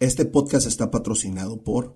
[0.00, 1.94] Este podcast está patrocinado por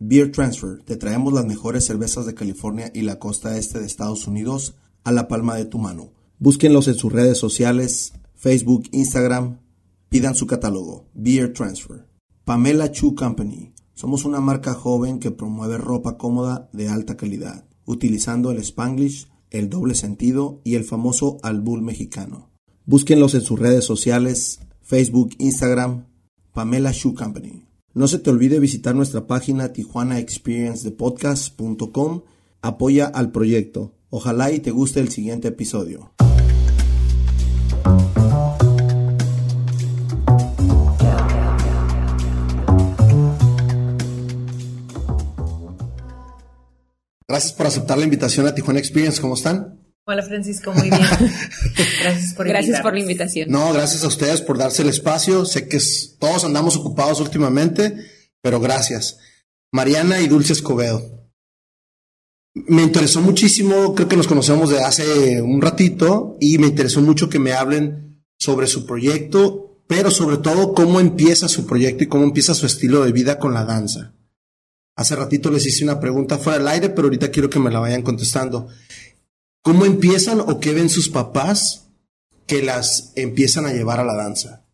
[0.00, 0.82] Beer Transfer.
[0.82, 5.12] Te traemos las mejores cervezas de California y la costa este de Estados Unidos a
[5.12, 6.10] la palma de tu mano.
[6.40, 9.60] Búsquenlos en sus redes sociales, Facebook, Instagram.
[10.08, 12.08] Pidan su catálogo, Beer Transfer.
[12.44, 13.72] Pamela Chu Company.
[13.94, 19.70] Somos una marca joven que promueve ropa cómoda de alta calidad, utilizando el spanglish, el
[19.70, 22.50] doble sentido y el famoso albul mexicano.
[22.84, 26.06] Búsquenlos en sus redes sociales, Facebook, Instagram,
[26.54, 27.66] Pamela Shoe Company.
[27.94, 32.22] No se te olvide visitar nuestra página tijuanaexperiencedepodcast.com.
[32.62, 33.96] Apoya al proyecto.
[34.08, 36.12] Ojalá y te guste el siguiente episodio.
[47.26, 49.20] Gracias por aceptar la invitación a Tijuana Experience.
[49.20, 49.83] ¿Cómo están?
[50.06, 51.00] Hola Francisco, muy bien.
[52.02, 53.50] Gracias por Gracias por la invitación.
[53.50, 55.46] No, gracias a ustedes por darse el espacio.
[55.46, 55.78] Sé que
[56.18, 57.96] todos andamos ocupados últimamente,
[58.42, 59.18] pero gracias.
[59.72, 61.30] Mariana y Dulce Escobedo.
[62.54, 67.30] Me interesó muchísimo, creo que nos conocemos de hace un ratito y me interesó mucho
[67.30, 72.24] que me hablen sobre su proyecto, pero sobre todo cómo empieza su proyecto y cómo
[72.24, 74.14] empieza su estilo de vida con la danza.
[74.96, 77.80] Hace ratito les hice una pregunta fuera del aire, pero ahorita quiero que me la
[77.80, 78.68] vayan contestando.
[79.64, 81.90] ¿Cómo empiezan o qué ven sus papás
[82.46, 84.66] que las empiezan a llevar a la danza?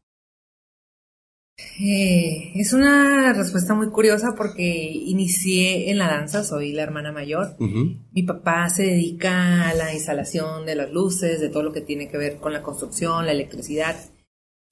[1.78, 7.56] Eh, es una respuesta muy curiosa porque inicié en la danza, soy la hermana mayor.
[7.60, 12.08] Mi papá se dedica a la instalación de las luces, de todo lo que tiene
[12.08, 13.94] que ver con la construcción, la electricidad.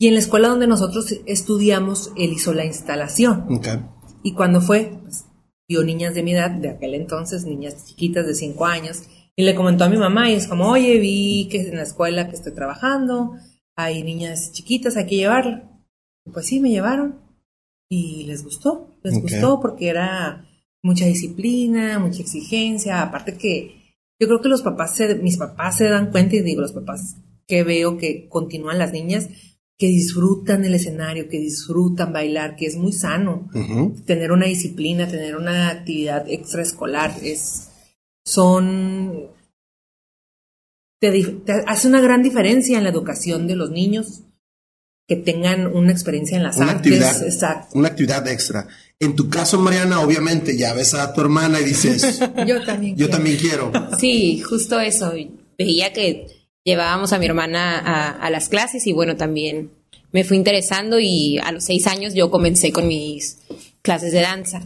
[0.01, 3.47] Y en la escuela donde nosotros estudiamos, él hizo la instalación.
[4.25, 5.27] Y cuando fue, pues,
[5.69, 9.03] vio niñas de mi edad, de aquel entonces, niñas chiquitas de 5 años,
[9.39, 12.29] y le comentó a mi mamá y es como, oye, vi que en la escuela
[12.29, 13.35] que estoy trabajando
[13.77, 15.71] hay niñas chiquitas, hay que llevarla.
[16.33, 17.21] pues sí, me llevaron
[17.89, 20.45] y les gustó, les gustó porque era
[20.83, 25.89] mucha disciplina, mucha exigencia, aparte que yo creo que los papás, se, mis papás se
[25.89, 29.29] dan cuenta y digo, los papás que veo que continúan las niñas,
[29.79, 33.49] que disfrutan el escenario, que disfrutan bailar, que es muy sano.
[34.05, 37.68] Tener una disciplina, tener una actividad extraescolar, es,
[38.29, 39.31] son,
[41.01, 44.21] te, hace una gran diferencia en la educación de los niños
[45.09, 46.77] que tengan una experiencia en las una artes.
[46.77, 47.79] Actividad, Exacto.
[47.79, 48.69] Una actividad extra.
[49.01, 53.09] En tu caso, Mariana, obviamente ya ves a tu hermana y dices, yo también yo
[53.09, 53.73] también quiero.
[53.99, 55.15] Sí, justo eso.
[55.57, 56.27] Veía que
[56.65, 57.79] llevábamos a mi hermana
[58.21, 59.71] a, las clases y bueno, también
[60.13, 63.39] me fui interesando y a los seis años yo comencé con mis
[63.81, 64.61] clases de danza.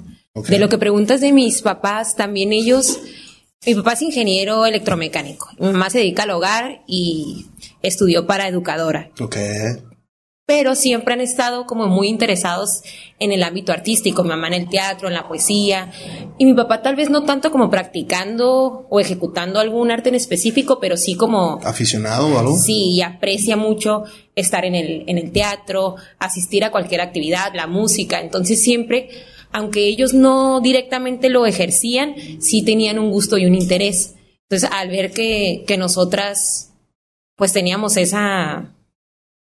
[0.48, 2.98] De lo que preguntas de mis papás, también ellos,
[3.66, 7.46] mi papá es ingeniero electromecánico, mi mamá se dedica al hogar y
[7.82, 9.10] estudió para educadora.
[9.20, 9.82] Okay
[10.52, 12.82] pero siempre han estado como muy interesados
[13.18, 15.90] en el ámbito artístico, mi mamá en el teatro, en la poesía,
[16.36, 20.78] y mi papá tal vez no tanto como practicando o ejecutando algún arte en específico,
[20.78, 21.60] pero sí como...
[21.64, 22.58] ¿Aficionado o algo?
[22.58, 24.02] Sí, aprecia mucho
[24.34, 29.08] estar en el, en el teatro, asistir a cualquier actividad, la música, entonces siempre,
[29.52, 34.14] aunque ellos no directamente lo ejercían, sí tenían un gusto y un interés.
[34.48, 36.70] Entonces, al ver que, que nosotras
[37.36, 38.74] pues teníamos esa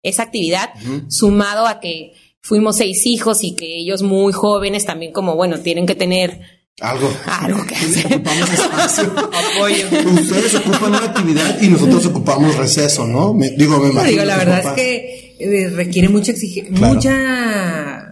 [0.02, 0.70] esa actividad,
[1.08, 5.86] sumado a que fuimos seis hijos y que ellos muy jóvenes también como, bueno, tienen
[5.86, 6.40] que tener
[6.80, 7.08] algo.
[7.26, 8.06] Algo que hacer.
[8.06, 9.04] Ocupamos espacio.
[9.56, 9.86] Apoyo.
[10.14, 13.32] Ustedes ocupan una actividad y nosotros ocupamos receso, ¿no?
[13.32, 14.10] Me, digo, me imagino.
[14.10, 18.11] digo, la verdad es que eh, requiere mucha exigencia, mucha,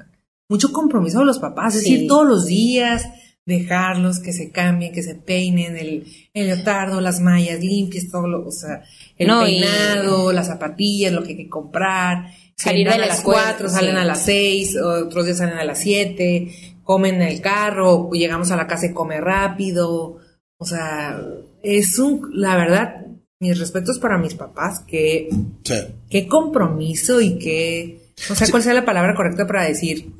[0.50, 1.76] mucho compromiso de los papás.
[1.76, 3.06] Es decir, todos los días
[3.46, 8.46] dejarlos que se cambien, que se peinen, el, el leotardo, las mallas limpias, todo lo,
[8.46, 8.82] o sea,
[9.16, 12.32] el peinado, las zapatillas, lo que hay que comprar.
[12.56, 16.50] Salir a las cuatro, salen a las seis, otros días salen a las siete,
[16.82, 20.18] comen en el carro, llegamos a la casa y come rápido.
[20.58, 21.18] O sea,
[21.62, 23.06] es un, la verdad,
[23.38, 25.30] mis respetos para mis papás, que,
[26.10, 30.19] qué compromiso y qué, o sea, cuál sea la palabra correcta para decir,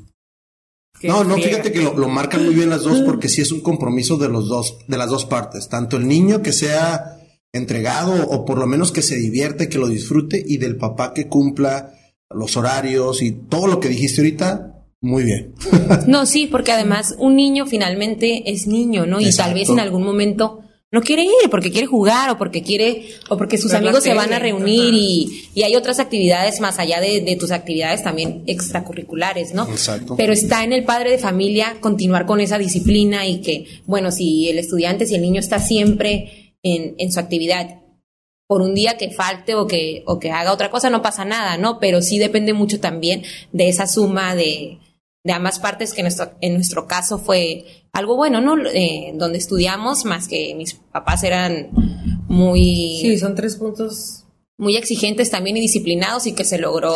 [1.03, 3.61] no, no, fíjate que lo, lo, marcan muy bien las dos porque sí es un
[3.61, 5.69] compromiso de los dos, de las dos partes.
[5.69, 7.17] Tanto el niño que sea
[7.53, 11.27] entregado o por lo menos que se divierte, que lo disfrute y del papá que
[11.27, 11.93] cumpla
[12.29, 15.53] los horarios y todo lo que dijiste ahorita, muy bien.
[16.07, 19.19] no, sí, porque además un niño finalmente es niño, ¿no?
[19.19, 20.59] Y tal vez en algún momento
[20.91, 24.33] no quiere ir porque quiere jugar o porque quiere o porque sus amigos se van
[24.33, 29.53] a reunir y, y, hay otras actividades más allá de, de, tus actividades también extracurriculares,
[29.53, 29.67] ¿no?
[29.69, 30.15] Exacto.
[30.17, 34.49] Pero está en el padre de familia continuar con esa disciplina y que, bueno, si
[34.49, 37.81] el estudiante, si el niño está siempre en, en su actividad
[38.47, 41.55] por un día que falte o que, o que haga otra cosa, no pasa nada,
[41.55, 41.79] ¿no?
[41.79, 43.23] Pero sí depende mucho también
[43.53, 44.77] de esa suma de,
[45.23, 48.55] de ambas partes, que nuestro, en nuestro caso fue algo bueno, ¿no?
[48.73, 51.69] Eh, donde estudiamos, más que mis papás eran
[52.27, 52.99] muy...
[53.01, 54.25] Sí, son tres puntos.
[54.57, 56.93] Muy exigentes también y disciplinados y que se logró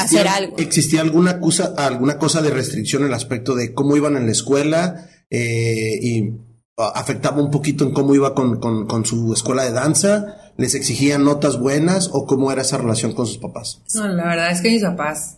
[0.00, 0.56] hacer algo.
[0.58, 4.32] ¿Existía alguna cosa, alguna cosa de restricción en el aspecto de cómo iban en la
[4.32, 6.32] escuela eh, y
[6.76, 10.52] afectaba un poquito en cómo iba con, con, con, su escuela de danza?
[10.56, 13.82] ¿Les exigían notas buenas o cómo era esa relación con sus papás?
[13.94, 15.36] No, la verdad es que mis papás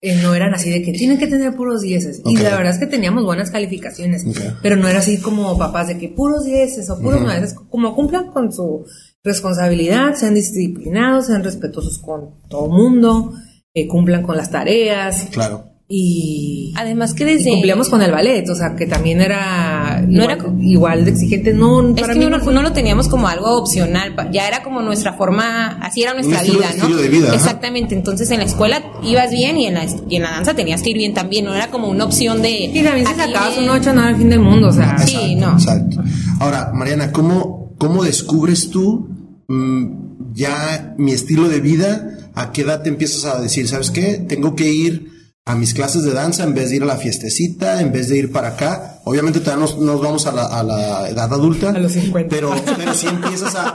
[0.00, 2.22] eh, no eran así de que tienen que tener puros dieces.
[2.24, 4.24] Y la verdad es que teníamos buenas calificaciones,
[4.62, 8.28] pero no era así como papás de que puros dieces o puros uh como cumplan
[8.30, 8.84] con su
[9.24, 13.32] responsabilidad, sean disciplinados, sean respetuosos con todo mundo,
[13.74, 15.26] eh, cumplan con las tareas.
[15.32, 15.77] Claro.
[15.90, 20.38] Y además que desde cumplíamos con el ballet, o sea, que también era no igual,
[20.38, 24.62] era igual de exigente, no es que no, lo teníamos como algo opcional, ya era
[24.62, 26.94] como nuestra forma, así era nuestra vida, ¿no?
[26.94, 30.32] De vida, Exactamente, entonces en la escuela ibas bien y en la y en la
[30.32, 33.14] danza tenías que ir bien también, no era como una opción de Y también si
[33.14, 35.52] sacabas un 8 no era el fin del mundo, o sea, sí, no.
[35.52, 36.02] Exacto.
[36.38, 39.08] Ahora, Mariana, ¿cómo cómo descubres tú
[39.46, 42.30] mmm, ya mi estilo de vida?
[42.34, 44.22] ¿A qué edad te empiezas a decir, sabes qué?
[44.28, 45.17] Tengo que ir
[45.48, 48.18] a mis clases de danza en vez de ir a la fiestecita, en vez de
[48.18, 49.00] ir para acá.
[49.04, 51.70] Obviamente todavía nos, nos vamos a la, a la, edad adulta.
[51.70, 52.28] A los 50.
[52.28, 53.74] Pero, pero si empiezas a,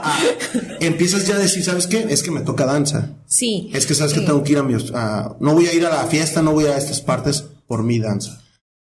[0.78, 2.06] empiezas ya a decir, ¿sabes qué?
[2.08, 3.10] Es que me toca danza.
[3.26, 3.72] Sí.
[3.74, 6.06] Es que sabes que tengo que ir a mi, no voy a ir a la
[6.06, 8.40] fiesta, no voy a estas partes por mi danza.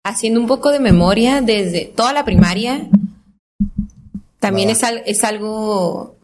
[0.04, 2.88] Haciendo un poco de memoria desde toda la primaria,
[4.38, 6.14] también es, es algo,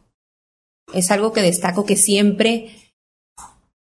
[0.92, 2.70] es algo que destaco que siempre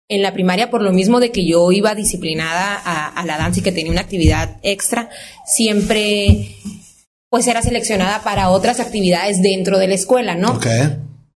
[0.09, 3.63] en la primaria, por lo mismo de que yo iba disciplinada a, la danza y
[3.63, 5.09] que tenía una actividad extra,
[5.45, 6.55] siempre
[7.29, 10.59] pues era seleccionada para otras actividades dentro de la escuela, ¿no?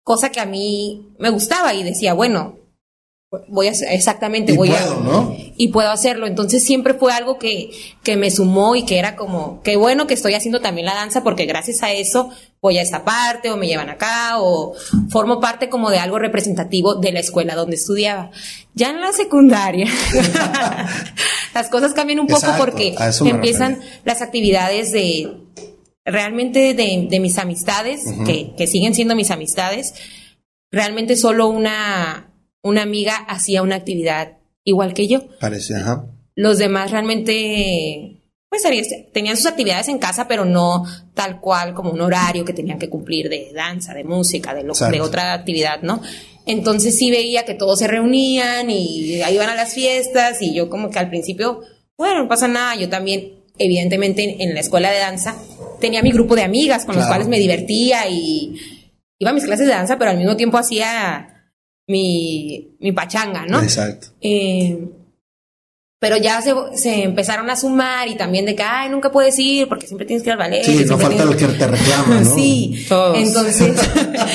[0.05, 2.61] Cosa que a mí me gustaba y decía, bueno,
[3.49, 5.37] voy a exactamente y voy puedo, a ¿no?
[5.57, 7.71] y puedo hacerlo entonces siempre fue algo que,
[8.03, 11.23] que me sumó y que era como qué bueno que estoy haciendo también la danza
[11.23, 12.31] porque gracias a eso
[12.63, 14.75] voy a esta parte o me llevan acá o
[15.09, 18.31] formo parte como de algo representativo de la escuela donde estudiaba
[18.75, 19.87] ya en la secundaria
[21.55, 25.33] las cosas cambian un poco porque empiezan las actividades de
[26.05, 29.95] realmente de, de mis amistades que, que siguen siendo mis amistades
[30.71, 32.31] realmente solo una
[32.63, 35.21] una amiga hacía una actividad igual que yo.
[35.39, 36.07] Parece, ajá.
[36.35, 38.20] Los demás realmente,
[38.51, 38.65] pues
[39.13, 42.91] tenían sus actividades en casa, pero no tal cual como un horario que tenían que
[42.91, 46.03] cumplir de danza, de música, de, lo, de otra actividad, ¿no?
[46.47, 50.91] Entonces sí veía que todos se reunían y iban a las fiestas y yo como
[50.91, 51.61] que al principio,
[51.97, 55.37] bueno, no pasa nada, yo también, evidentemente en, la escuela de danza,
[55.81, 58.57] tenía mi grupo de amigas con los cuales me divertía y
[59.21, 61.53] iba a mis clases de danza, pero al mismo tiempo hacía
[61.87, 63.63] mi, mi pachanga, ¿no?
[63.63, 64.09] Exacto.
[64.21, 64.77] Eh,
[66.01, 69.69] pero ya se, se, empezaron a sumar y también de que, ay, nunca puedes ir
[69.69, 70.65] porque siempre tienes que ir al ballet.
[70.65, 72.35] Sí, no falta el que te reclama, ¿no?
[72.35, 73.19] sí, Todos.
[73.19, 73.79] entonces,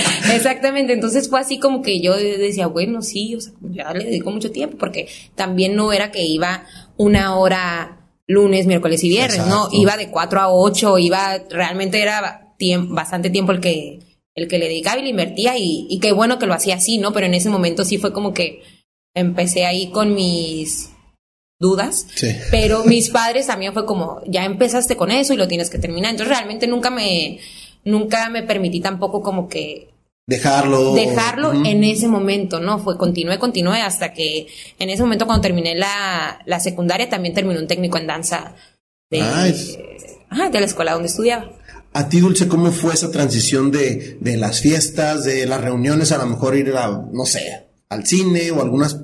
[0.34, 4.30] exactamente, entonces fue así como que yo decía, bueno, sí, o sea, ya le dedico
[4.30, 6.66] mucho tiempo porque también no era que iba
[6.98, 9.68] una hora lunes, miércoles y viernes, ¿no?
[9.72, 12.54] Iba de 4 a 8, iba, realmente era
[12.90, 14.00] bastante tiempo el que
[14.36, 16.98] el que le dedicaba y le invertía y, y qué bueno que lo hacía así,
[16.98, 17.12] ¿no?
[17.14, 18.62] Pero en ese momento sí fue como que
[19.14, 20.90] empecé ahí con mis
[21.60, 22.36] dudas, sí.
[22.52, 26.12] pero mis padres también fue como, ya empezaste con eso y lo tienes que terminar.
[26.12, 27.40] Entonces realmente nunca me,
[27.84, 29.90] nunca me permití tampoco como que
[30.28, 30.94] dejarlo.
[30.94, 32.80] Dejarlo en ese momento, ¿no?
[32.80, 34.48] Fue continué, continué hasta que
[34.80, 38.56] en ese momento cuando terminé la, la secundaria también terminé un técnico en danza
[39.10, 41.52] de, ajá, de la escuela donde estudiaba.
[41.94, 46.18] A ti, Dulce, ¿cómo fue esa transición de, de las fiestas, de las reuniones, a
[46.18, 49.00] lo mejor ir a, no sé, al cine o algunas,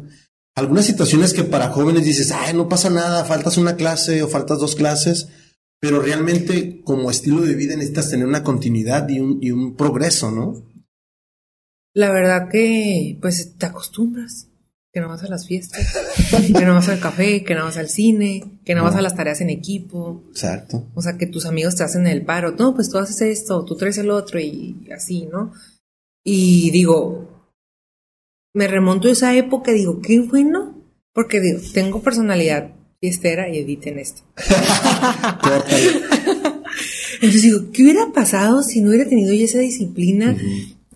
[0.56, 4.60] algunas situaciones que para jóvenes dices, ay, no pasa nada, faltas una clase o faltas
[4.60, 5.30] dos clases,
[5.80, 10.32] pero realmente como estilo de vida necesitas tener una continuidad y un, y un progreso,
[10.32, 10.64] ¿no?
[11.94, 14.48] La verdad que, pues, te acostumbras
[14.94, 15.88] que no vas a las fiestas,
[16.58, 19.16] que no vas al café, que no vas al cine, que no, vas a las
[19.16, 20.24] tareas en equipo.
[20.30, 20.90] Exacto.
[20.96, 22.52] O sea, que tus amigos te hacen el paro.
[22.52, 25.54] No, pues tú haces esto, tú traes el otro y así, ¿no?
[26.24, 27.31] Y digo,
[28.54, 33.60] me remonto a esa época y digo, qué bueno, porque digo, tengo personalidad fiestera y
[33.60, 34.22] editen esto.
[37.16, 40.38] Entonces digo, ¿qué hubiera pasado si no hubiera tenido yo esa disciplina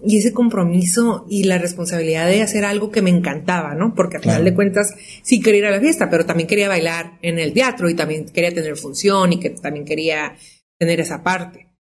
[0.03, 3.95] y ese compromiso y la responsabilidad de hacer algo que me encantaba, ¿no?
[3.95, 4.93] Porque al final de cuentas
[5.23, 8.25] sí quería ir a la fiesta, pero también quería bailar en el teatro y también
[8.25, 10.35] quería tener función y que también quería
[10.77, 11.74] tener esa parte.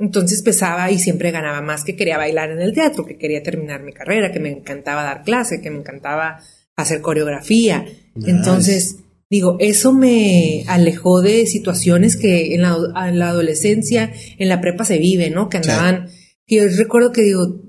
[0.00, 3.82] Entonces pesaba y siempre ganaba más que quería bailar en el teatro, que quería terminar
[3.82, 6.40] mi carrera, que me encantaba dar clase, que me encantaba
[6.74, 7.84] hacer coreografía.
[8.26, 8.96] Entonces
[9.28, 15.28] digo, eso me alejó de situaciones que en la, adolescencia, en la prepa se vive,
[15.28, 15.50] ¿no?
[15.50, 16.08] Que andaban,
[16.48, 17.60] yo recuerdo que digo,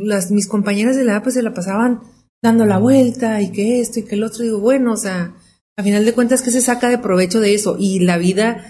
[0.00, 2.00] las, mis compañeras de la edad pues se la pasaban
[2.40, 5.34] dando la vuelta y que esto y que el otro, digo, bueno, o sea,
[5.76, 7.76] a final de cuentas, ¿qué se saca de provecho de eso?
[7.78, 8.64] Y la vida,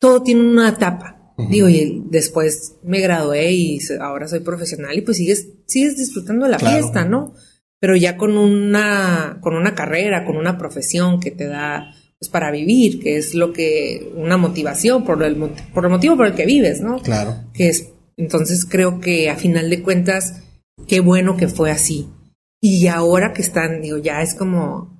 [0.00, 1.21] todo tiene una etapa.
[1.36, 6.52] Digo, y después me gradué y ahora soy profesional y pues sigues, sigues disfrutando de
[6.52, 7.34] la fiesta, ¿no?
[7.80, 12.52] Pero ya con una, con una carrera, con una profesión que te da pues para
[12.52, 15.36] vivir, que es lo que, una motivación por el,
[15.74, 16.98] por el motivo por el que vives, ¿no?
[16.98, 17.34] Claro.
[17.52, 20.42] Que es, entonces creo que a final de cuentas,
[20.86, 22.08] qué bueno que fue así.
[22.60, 24.91] Y ahora que están, digo, ya es como,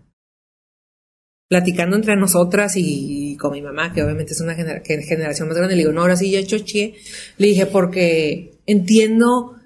[1.52, 5.82] platicando entre nosotras y, con mi mamá, que obviamente es una generación más grande, le
[5.82, 6.94] digo, no, ahora sí ya choché.
[7.36, 9.56] Le dije, porque entiendo,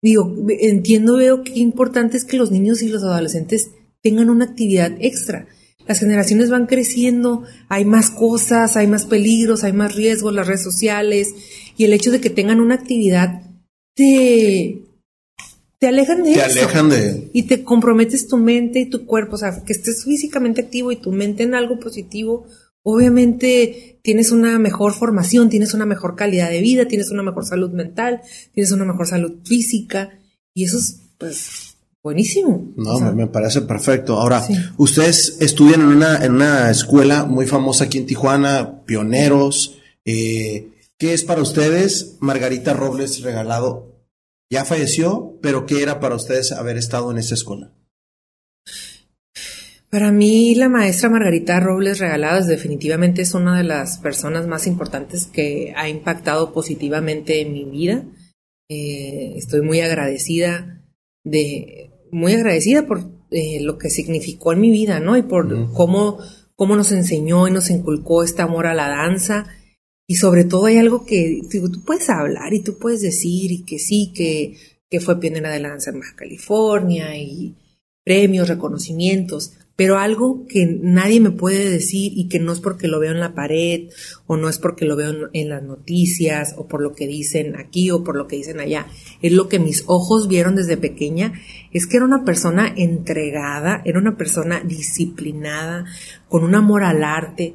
[0.00, 4.92] digo, entiendo, veo qué importante es que los niños y los adolescentes tengan una actividad
[5.00, 5.46] extra.
[5.86, 10.62] Las generaciones van creciendo, hay más cosas, hay más peligros, hay más riesgos, las redes
[10.62, 11.28] sociales,
[11.76, 13.42] y el hecho de que tengan una actividad
[13.94, 14.83] te,
[15.84, 17.30] te alejan de te alejan de...
[17.34, 20.96] Y te comprometes tu mente y tu cuerpo, o sea, que estés físicamente activo y
[20.96, 22.46] tu mente en algo positivo,
[22.82, 27.70] obviamente tienes una mejor formación, tienes una mejor calidad de vida, tienes una mejor salud
[27.72, 28.22] mental,
[28.54, 30.18] tienes una mejor salud física,
[30.54, 32.72] y eso es, pues, buenísimo.
[32.78, 34.18] No, me parece perfecto.
[34.18, 34.42] Ahora,
[34.78, 39.76] ustedes estudian en una, en una escuela muy famosa aquí en Tijuana, pioneros.
[40.06, 43.93] Eh, ¿Qué es para ustedes Margarita Robles regalado
[44.50, 47.72] ya falleció, pero ¿qué era para ustedes haber estado en esa escuela?
[49.90, 55.26] Para mí, la maestra Margarita Robles Regaladas definitivamente es una de las personas más importantes
[55.26, 58.04] que ha impactado positivamente en mi vida.
[58.68, 60.82] Eh, estoy muy agradecida
[61.22, 65.16] de, muy agradecida por eh, lo que significó en mi vida, ¿no?
[65.16, 66.18] Y por cómo,
[66.56, 69.46] cómo nos enseñó y nos inculcó este amor a la danza
[70.06, 73.64] y sobre todo hay algo que digo, tú puedes hablar y tú puedes decir y
[73.64, 74.56] que sí, que,
[74.90, 77.54] que fue pionera de la danza en Baja California y
[78.04, 83.00] premios, reconocimientos, pero algo que nadie me puede decir y que no es porque lo
[83.00, 83.88] veo en la pared
[84.26, 87.90] o no es porque lo veo en, las noticias o por lo que dicen aquí
[87.90, 88.86] o por lo que dicen allá,
[89.20, 91.32] es lo que mis ojos vieron desde pequeña,
[91.72, 95.86] es que era una persona entregada, era una persona disciplinada,
[96.28, 97.54] con un amor al arte,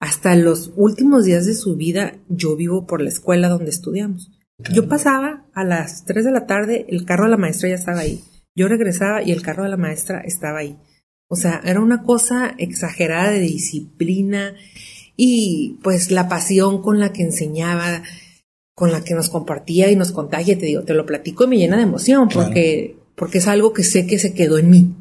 [0.00, 4.30] hasta los últimos días de su vida yo vivo por la escuela donde estudiamos.
[4.72, 8.00] Yo pasaba a las 3 de la tarde, el carro de la maestra ya estaba
[8.00, 8.22] ahí.
[8.54, 10.78] Yo regresaba y el carro de la maestra estaba ahí.
[11.28, 14.54] O sea, era una cosa exagerada de disciplina
[15.16, 18.02] y pues la pasión con la que enseñaba,
[18.74, 21.58] con la que nos compartía y nos contagia, te digo, te lo platico y me
[21.58, 24.94] llena de emoción porque, porque es algo que sé que se quedó en mí.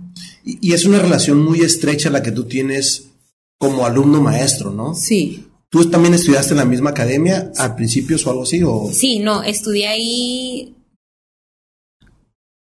[0.44, 3.15] y es una relación muy estrecha la que tú tienes
[3.58, 4.96] como alumno maestro, ¿no?
[4.96, 5.46] Sí.
[5.70, 8.62] ¿Tú también estudiaste en la misma academia al principio o algo así?
[8.64, 8.90] O?
[8.92, 10.76] Sí, no, estudié ahí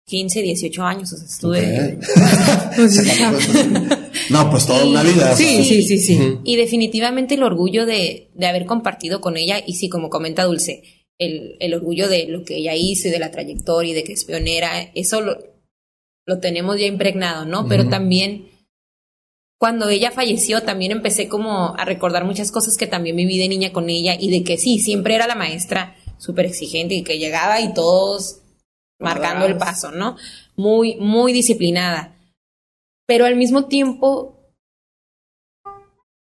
[0.07, 1.63] 15, 18 años, o sea, estuve...
[4.31, 5.35] no, pues toda una vida.
[5.37, 6.39] Sí, sí, sí, sí.
[6.45, 10.83] Y definitivamente el orgullo de, de, haber compartido con ella, y sí, como comenta Dulce,
[11.19, 14.13] el, el, orgullo de lo que ella hizo y de la trayectoria y de que
[14.13, 15.39] es pionera, eso lo,
[16.25, 17.67] lo tenemos ya impregnado, ¿no?
[17.67, 18.49] Pero también
[19.59, 23.73] cuando ella falleció también empecé como a recordar muchas cosas que también viví de niña
[23.73, 27.61] con ella y de que sí, siempre era la maestra súper exigente y que llegaba
[27.61, 28.43] y todos
[28.99, 30.17] marcando el paso, ¿no?
[30.57, 32.17] Muy, muy disciplinada.
[33.07, 34.37] Pero al mismo tiempo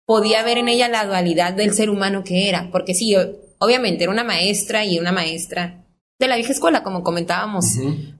[0.06, 3.14] podía ver en ella la dualidad del ser humano que era, porque sí,
[3.58, 5.86] obviamente era una maestra y una maestra
[6.18, 7.66] de la vieja escuela, como comentábamos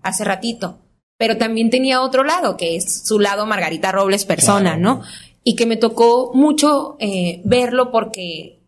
[0.02, 0.81] hace ratito,
[1.22, 5.02] pero también tenía otro lado, que es su lado Margarita Robles persona, ¿no?
[5.44, 8.66] Y que me tocó mucho eh, verlo porque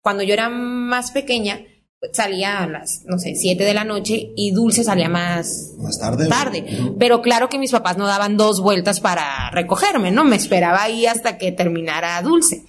[0.00, 1.58] cuando yo era más pequeña,
[2.12, 6.28] salía a las, no sé, siete de la noche y Dulce salía más, más tarde.
[6.28, 6.64] tarde.
[7.00, 10.24] Pero claro que mis papás no daban dos vueltas para recogerme, ¿no?
[10.24, 12.62] Me esperaba ahí hasta que terminara Dulce.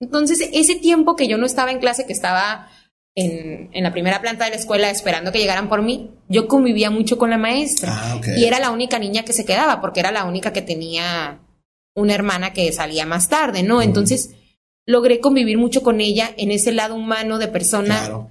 [0.00, 2.66] Entonces, ese tiempo que yo no estaba en clase, que estaba
[3.14, 6.90] en, en, la primera planta de la escuela esperando que llegaran por mí, yo convivía
[6.90, 7.92] mucho con la maestra.
[7.94, 11.40] Ah, y era la única niña que se quedaba, porque era la única que tenía
[11.94, 13.82] una hermana que salía más tarde, ¿no?
[13.82, 14.30] Entonces,
[14.86, 18.28] logré convivir mucho con ella en ese lado humano de persona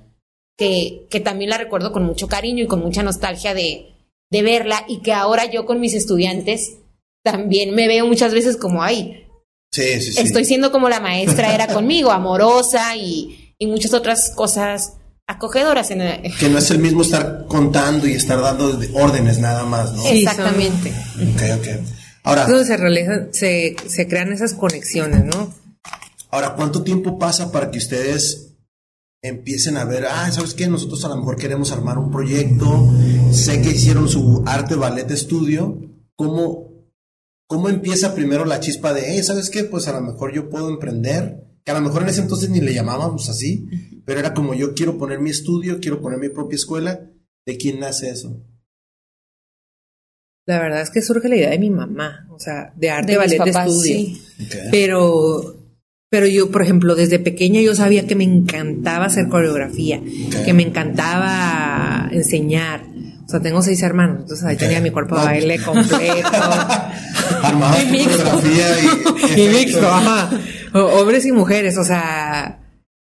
[0.57, 3.91] que, que también la recuerdo con mucho cariño y con mucha nostalgia de,
[4.31, 6.77] de verla y que ahora yo con mis estudiantes
[7.23, 9.27] también me veo muchas veces como, ay,
[9.71, 10.21] sí, sí, sí.
[10.21, 14.93] estoy siendo como la maestra era conmigo, amorosa y y muchas otras cosas
[15.27, 15.91] acogedoras.
[15.91, 15.99] En
[16.39, 20.03] Que no es el mismo estar contando y estar dando órdenes nada más, ¿no?
[20.07, 20.89] Exactamente.
[20.89, 21.67] Ok, ok.
[22.23, 22.75] Ahora, Entonces
[23.31, 25.53] se, se, se crean esas conexiones, ¿no?
[26.31, 28.55] Ahora, ¿cuánto tiempo pasa para que ustedes
[29.21, 30.67] empiecen a ver, ah, ¿sabes qué?
[30.67, 32.89] Nosotros a lo mejor queremos armar un proyecto,
[33.31, 35.77] sé que hicieron su arte ballet estudio,
[36.15, 36.87] ¿cómo,
[37.45, 39.65] cómo empieza primero la chispa de, hey, ¿sabes qué?
[39.65, 42.61] Pues a lo mejor yo puedo emprender, que a lo mejor en ese entonces ni
[42.61, 43.67] le llamábamos así,
[44.05, 47.01] pero era como yo quiero poner mi estudio, quiero poner mi propia escuela,
[47.45, 48.43] ¿de quién nace eso?
[50.47, 53.17] La verdad es que surge la idea de mi mamá, o sea, de arte, de
[53.17, 54.17] ballet, estudio.
[54.71, 55.61] Pero
[56.11, 60.01] pero yo, por ejemplo, desde pequeña yo sabía que me encantaba hacer coreografía,
[60.43, 62.83] que me encantaba enseñar.
[63.25, 66.29] O sea, tengo seis hermanos, entonces ahí tenía mi cuerpo de baile completo.
[67.81, 68.41] Y mixto.
[69.37, 70.29] Y, mixto, ajá.
[70.73, 72.59] Hombres y mujeres, o sea,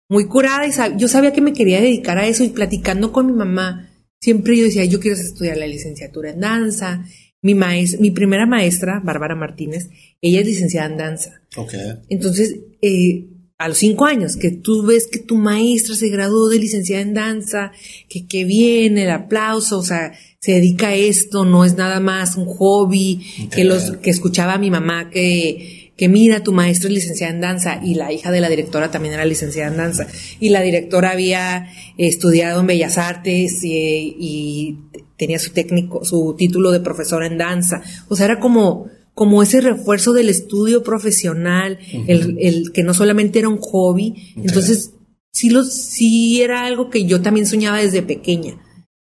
[0.10, 0.68] muy curada.
[0.68, 3.90] Y yo sabía que me quería dedicar a eso y platicando con mi mamá,
[4.20, 7.06] siempre yo decía, yo quiero estudiar la licenciatura en danza.
[7.42, 9.90] Mi, maestra, mi primera maestra, Bárbara Martínez,
[10.22, 11.42] ella es licenciada en danza.
[11.58, 12.00] Okay.
[12.08, 13.26] Entonces, eh,
[13.58, 17.14] a los cinco años, que tú ves que tu maestra se graduó de licenciada en
[17.14, 17.72] danza,
[18.10, 20.14] que, que viene el aplauso, o sea,
[20.44, 24.58] se dedica a esto, no es nada más un hobby, que los, que escuchaba a
[24.58, 28.42] mi mamá que, que mira, tu maestra es licenciada en danza y la hija de
[28.42, 30.06] la directora también era licenciada en danza
[30.42, 34.80] y la directora había estudiado en Bellas Artes y, y
[35.16, 37.82] tenía su técnico, su título de profesora en danza.
[38.10, 43.40] O sea, era como, como ese refuerzo del estudio profesional, el, el, que no solamente
[43.40, 44.92] era un hobby, entonces
[45.32, 48.58] sí, lo, sí era algo que yo también soñaba desde pequeña.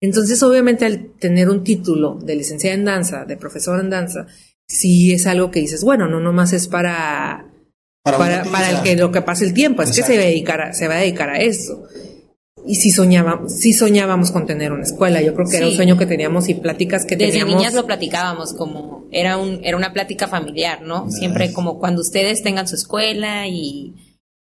[0.02, 4.26] Entonces, obviamente, al tener un título de licenciada en danza, de profesora en danza,
[4.68, 7.46] sí es algo que dices, bueno, no nomás es para,
[8.04, 10.96] para, para, el que lo que pase el tiempo, es que se, dedicar se va
[10.96, 11.84] a dedicar a eso
[12.66, 15.22] y sí soñábamos, sí soñábamos con tener una escuela.
[15.22, 17.54] Yo creo que era un sueño que teníamos y pláticas que Desde teníamos.
[17.54, 21.10] Desde niñas lo platicábamos como era un era una plática familiar, ¿no?
[21.10, 23.96] Siempre como cuando ustedes tengan su escuela y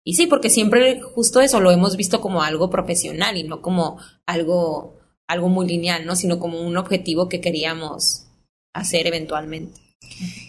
[0.04, 3.98] y sí, porque siempre justo eso lo hemos visto como algo profesional y no como
[4.26, 6.16] algo algo muy lineal, ¿no?
[6.16, 8.26] Sino como un objetivo que queríamos
[8.74, 9.80] hacer eventualmente.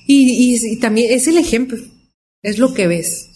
[0.08, 1.78] Y, y también es el ejemplo,
[2.42, 3.30] es lo que ves.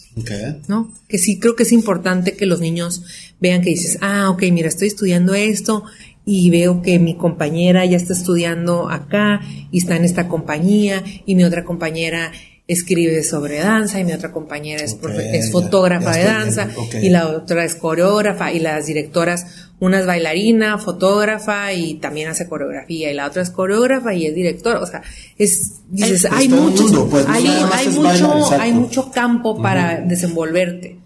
[0.66, 0.92] ¿No?
[1.08, 3.02] Que sí creo que es importante que los niños
[3.40, 5.84] vean que dices, ah, ok, mira, estoy estudiando esto
[6.24, 11.36] y veo que mi compañera ya está estudiando acá y está en esta compañía y
[11.36, 12.32] mi otra compañera
[12.68, 14.98] escribe sobre danza y mi otra compañera es,
[15.32, 16.68] es fotógrafa de danza
[17.00, 22.46] y la otra es coreógrafa y las directoras, una es bailarina, fotógrafa y también hace
[22.46, 25.02] coreografía y la otra es coreógrafa y es directora, o sea,
[25.38, 31.00] es, dices, hay, mucho, pues, hay, mucho, hay mucho campo para desenvolverte.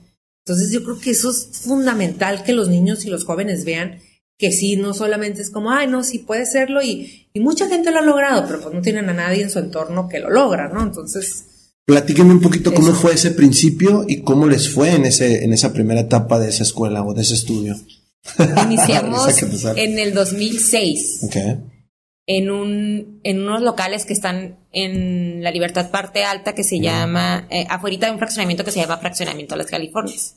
[0.44, 4.00] Entonces yo creo que eso es fundamental que los niños y los jóvenes vean
[4.36, 7.92] que sí, no solamente es como, ay, no, sí puede serlo y, y mucha gente
[7.92, 10.68] lo ha logrado, pero pues no tienen a nadie en su entorno que lo logra,
[10.68, 10.82] ¿no?
[10.82, 11.44] Entonces,
[11.84, 15.72] Platíquenme un poquito cómo fue ese principio y cómo les fue en, ese, en esa
[15.72, 17.76] primera etapa de esa escuela o de ese estudio.
[18.64, 19.26] Iniciamos
[19.76, 21.28] en el 2006.
[22.24, 27.48] En, un, en unos locales que están en la Libertad Parte Alta que se llama,
[27.50, 30.36] eh, afuera de un fraccionamiento que se llama Fraccionamiento Las Californias.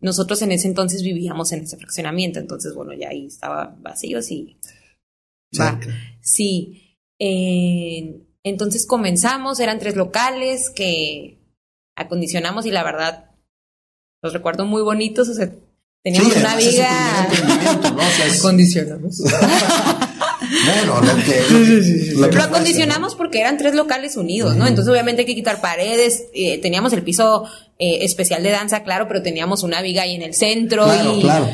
[0.00, 4.56] Nosotros en ese entonces vivíamos en ese fraccionamiento, entonces bueno, ya ahí estaba vacío, sí.
[6.22, 6.96] sí.
[7.18, 11.38] Eh, entonces comenzamos, eran tres locales que
[11.96, 13.30] acondicionamos y la verdad
[14.22, 15.50] los recuerdo muy bonitos, o sea,
[16.02, 17.28] teníamos una vida...
[18.38, 19.18] Acondicionamos.
[20.66, 22.14] bueno, lo que...
[22.14, 24.66] Lo, acondicionamos porque eran tres locales unidos, ¿no?
[24.66, 27.44] Entonces obviamente hay que quitar paredes, eh, teníamos el piso
[27.78, 31.20] eh, especial de danza, claro, pero teníamos una viga ahí en el centro claro, y...
[31.22, 31.48] Claro.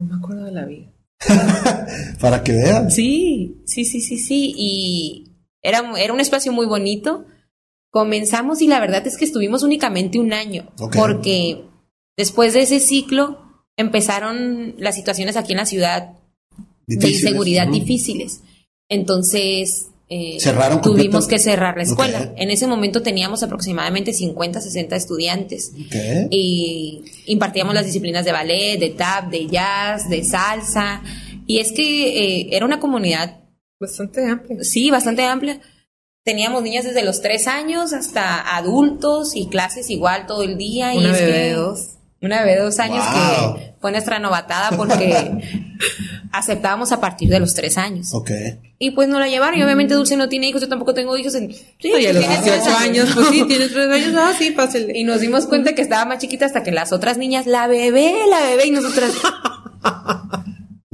[0.00, 0.92] No me acuerdo de la viga.
[2.20, 2.90] Para que vean.
[2.90, 4.54] Sí, sí, sí, sí, sí.
[4.56, 5.27] Y
[5.62, 7.24] era, era un espacio muy bonito.
[7.90, 11.64] Comenzamos y la verdad es que estuvimos únicamente un año, porque
[12.16, 13.38] después de ese ciclo
[13.76, 16.12] empezaron las situaciones aquí en la ciudad
[16.86, 18.42] de inseguridad difíciles.
[18.90, 20.38] Entonces, eh,
[20.82, 22.32] tuvimos que cerrar la escuela.
[22.36, 25.72] En ese momento teníamos aproximadamente 50, 60 estudiantes.
[26.30, 31.02] Y impartíamos las disciplinas de ballet, de tap, de jazz, de salsa.
[31.46, 33.40] Y es que eh, era una comunidad
[33.80, 34.64] Bastante amplia.
[34.64, 35.60] Sí, bastante amplia.
[36.24, 40.92] Teníamos niñas desde los tres años hasta adultos y clases igual todo el día.
[40.94, 41.94] Una y bebé de dos.
[42.20, 45.30] Una bebé de dos años que fue nuestra novatada porque
[46.32, 48.12] aceptábamos a partir de los tres años.
[48.12, 48.32] Ok.
[48.80, 49.58] Y pues no la llevaron.
[49.58, 51.36] Y obviamente Dulce no tiene hijos, yo tampoco tengo hijos.
[51.36, 54.14] En, sí, a los 18 años, pues sí, tiene tres años.
[54.18, 54.98] Ah, sí, pásele.
[54.98, 58.12] Y nos dimos cuenta que estaba más chiquita hasta que las otras niñas, la bebé,
[58.28, 59.12] la bebé, y nosotras.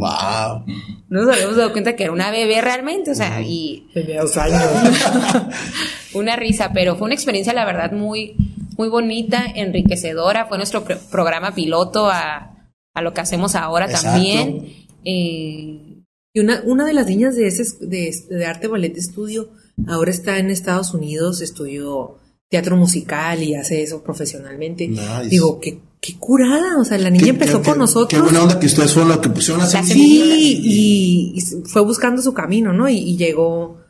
[0.05, 0.65] Wow.
[0.65, 0.65] Wow.
[1.09, 3.89] Nos habíamos dado cuenta que era una bebé realmente, o sea, y...
[3.95, 4.63] Tenía dos años.
[6.15, 8.37] una risa, pero fue una experiencia, la verdad, muy,
[8.77, 10.47] muy bonita, enriquecedora.
[10.47, 14.87] Fue nuestro programa piloto a, a, lo que hacemos ahora también.
[15.05, 16.03] Eh,
[16.35, 19.51] y una, una de las niñas de, ese, de, de arte ballet estudio
[19.87, 24.89] ahora está en Estados Unidos, estudió teatro musical y hace eso profesionalmente.
[25.29, 28.09] Digo, qué, qué curada, o sea, la niña empezó con nosotros.
[28.11, 29.85] Qué buena onda que ustedes fueron los que pusieron a hacer.
[29.85, 32.91] Sí, y, fue buscando su camino, ¿no?
[32.91, 33.81] Y, llegó,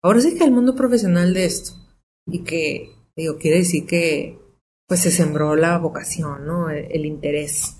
[0.00, 1.72] ahora sí que al mundo profesional de esto.
[2.26, 4.38] Y que, digo, quiere decir que,
[4.86, 6.70] pues se sembró la vocación, ¿no?
[6.70, 7.74] El, interés.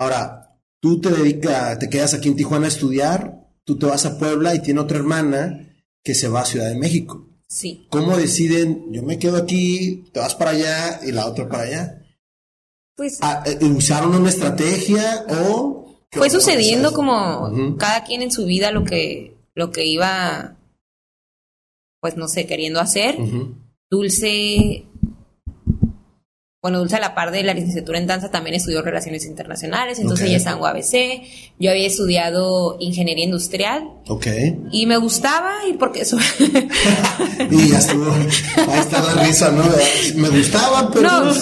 [0.00, 4.18] Ahora, tú te dedicas, te quedas aquí en Tijuana a estudiar, tú te vas a
[4.18, 7.28] Puebla y tiene otra hermana que se va a Ciudad de México.
[7.48, 7.86] Sí.
[7.90, 11.98] ¿Cómo deciden, yo me quedo aquí, te vas para allá y la otra para allá?
[12.98, 13.18] Pues.
[13.22, 15.86] Ah, eh, ¿Usaron una estrategia o.?
[16.10, 20.56] Fue sucediendo como cada quien en su vida lo que, lo que iba,
[22.00, 23.16] pues no sé, queriendo hacer.
[23.88, 24.87] Dulce
[26.68, 30.26] bueno, Dulce a la par de la licenciatura en danza también estudió relaciones internacionales, entonces
[30.26, 31.22] ella está en UABC.
[31.58, 33.88] Yo había estudiado ingeniería industrial.
[34.06, 34.26] Ok.
[34.70, 36.18] Y me gustaba y porque eso...
[37.50, 39.64] y ya estuvo, ahí está la risa, ¿no?
[40.16, 41.08] Me gustaba, pero...
[41.08, 41.34] No,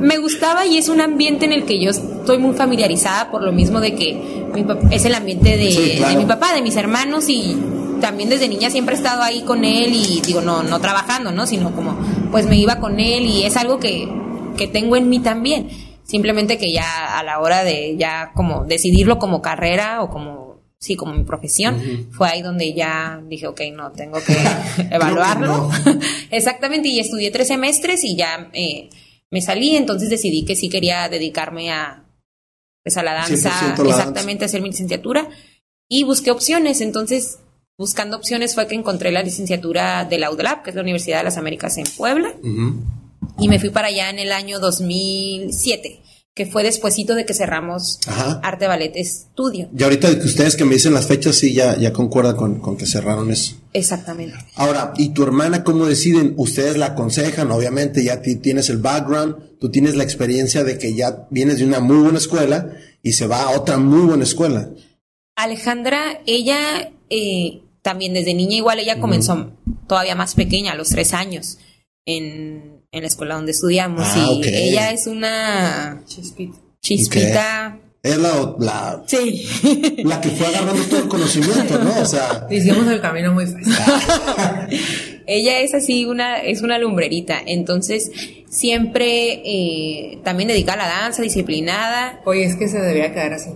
[0.00, 3.52] me gustaba y es un ambiente en el que yo estoy muy familiarizada por lo
[3.52, 4.46] mismo de que
[4.90, 7.54] es el ambiente de, de mi papá, de mis hermanos y
[8.00, 11.46] también desde niña siempre he estado ahí con él y digo, no, no trabajando, ¿no?
[11.46, 11.98] Sino como,
[12.30, 14.08] pues me iba con él y es algo que
[14.54, 15.68] que tengo en mí también.
[16.04, 20.96] Simplemente que ya a la hora de ya como decidirlo como carrera o como, sí,
[20.96, 21.80] como mi profesión,
[22.12, 24.36] fue ahí donde ya dije, ok, no, tengo que
[24.94, 25.70] evaluarlo.
[26.30, 28.90] Exactamente, y estudié tres semestres y ya eh,
[29.30, 32.04] me salí, entonces decidí que sí quería dedicarme a,
[32.82, 35.28] pues a la danza, exactamente, hacer mi licenciatura
[35.88, 37.38] y busqué opciones, entonces
[37.78, 41.24] buscando opciones fue que encontré la licenciatura de la UDLAP, que es la Universidad de
[41.24, 42.34] las Américas en Puebla
[43.38, 48.00] y me fui para allá en el año 2007 que fue despuesito de que cerramos
[48.42, 49.68] Arte Ballet Estudio.
[49.76, 52.76] Y ahorita que ustedes que me dicen las fechas, sí, ya, ya concuerda con, con,
[52.76, 53.54] que cerraron eso.
[53.72, 54.36] Exactamente.
[54.56, 56.34] Ahora, ¿y tu hermana cómo deciden?
[56.36, 61.28] Ustedes la aconsejan, obviamente ya tienes el background, tú tienes la experiencia de que ya
[61.30, 64.70] vienes de una muy buena escuela y se va a otra muy buena escuela.
[65.36, 69.52] Alejandra, ella eh, también desde niña igual, ella comenzó
[69.86, 71.58] todavía más pequeña, a los tres años,
[72.06, 76.58] en en la escuela donde estudiamos ah, y ella es una chispita.
[76.80, 77.78] Chispita.
[78.02, 79.46] Es la, la, sí.
[80.04, 82.00] la que fue agarrando todo el conocimiento, ¿no?
[82.00, 82.46] O sea.
[82.50, 83.74] Hicimos el camino muy fácil.
[85.26, 87.40] ella es así, una, es una lumbrerita.
[87.44, 88.12] Entonces,
[88.48, 92.20] siempre eh, también dedicada a la danza, disciplinada.
[92.26, 93.50] Oye, es que se debería quedar así.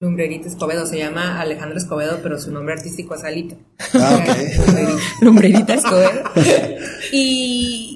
[0.00, 3.56] Lumbrerita Escobedo, se llama Alejandra Escobedo, pero su nombre artístico es Alita.
[3.94, 5.00] Ah, ok.
[5.22, 6.22] Lumbrerita Escobedo.
[7.10, 7.87] y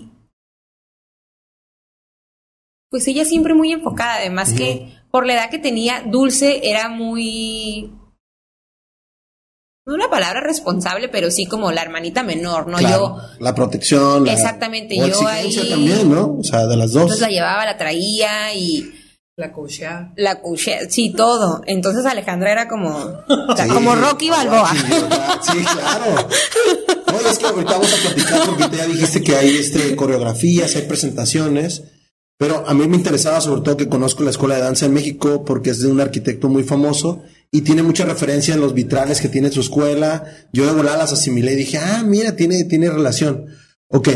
[2.93, 7.91] pues ella siempre muy enfocada, además que por la edad que tenía, Dulce era muy
[9.87, 12.79] no una palabra responsable, pero sí como la hermanita menor, ¿no?
[12.79, 16.37] yo la protección, exactamente, yo ahí también, ¿no?
[16.39, 17.05] O sea, de las dos.
[17.05, 18.93] Entonces la llevaba, la traía y
[19.37, 20.13] la cuchea.
[20.17, 21.63] La cuchea, sí, todo.
[21.67, 23.23] Entonces Alejandra era como,
[23.73, 24.71] como Rocky Balboa.
[25.41, 26.29] Sí, claro.
[27.11, 30.83] No, es que ahorita vamos a platicar porque ya dijiste que hay este coreografías, hay
[30.83, 31.85] presentaciones.
[32.39, 35.45] Pero a mí me interesaba sobre todo que conozco la Escuela de Danza en México
[35.45, 39.29] porque es de un arquitecto muy famoso y tiene mucha referencia en los vitrales que
[39.29, 40.25] tiene su escuela.
[40.53, 43.47] Yo de volada las asimilé y dije, ah, mira, tiene, tiene relación.
[43.89, 44.09] Ok.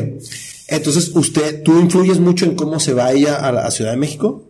[0.68, 4.45] Entonces, usted, ¿tú influyes mucho en cómo se va ella a la Ciudad de México?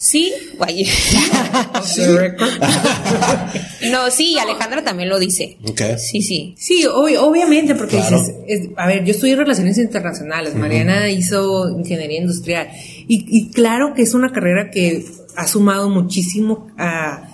[0.00, 0.32] Sí,
[3.90, 5.58] no, sí, Alejandra también lo dice.
[5.98, 6.54] Sí, sí.
[6.56, 8.32] Sí, obviamente, porque dices,
[8.76, 12.68] a ver, yo estudié Relaciones Internacionales, Mariana hizo Ingeniería Industrial,
[13.08, 15.04] y, claro que es una carrera que
[15.36, 17.24] ha sumado muchísimo a,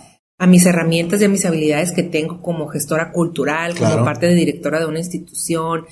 [0.46, 4.78] mis herramientas y a mis habilidades que tengo como gestora cultural, como parte de directora
[4.78, 5.84] de una institución,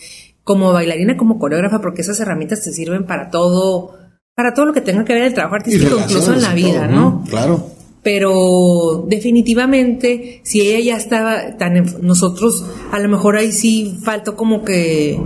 [0.43, 4.02] como bailarina, como coreógrafa, porque esas herramientas te sirven para todo
[4.35, 7.25] para todo lo que tenga que ver el trabajo artístico, incluso en la vida, ¿no?
[7.29, 7.69] Claro.
[8.03, 11.85] Pero definitivamente, si ella ya estaba tan...
[12.01, 15.21] nosotros, a lo mejor ahí sí faltó como que...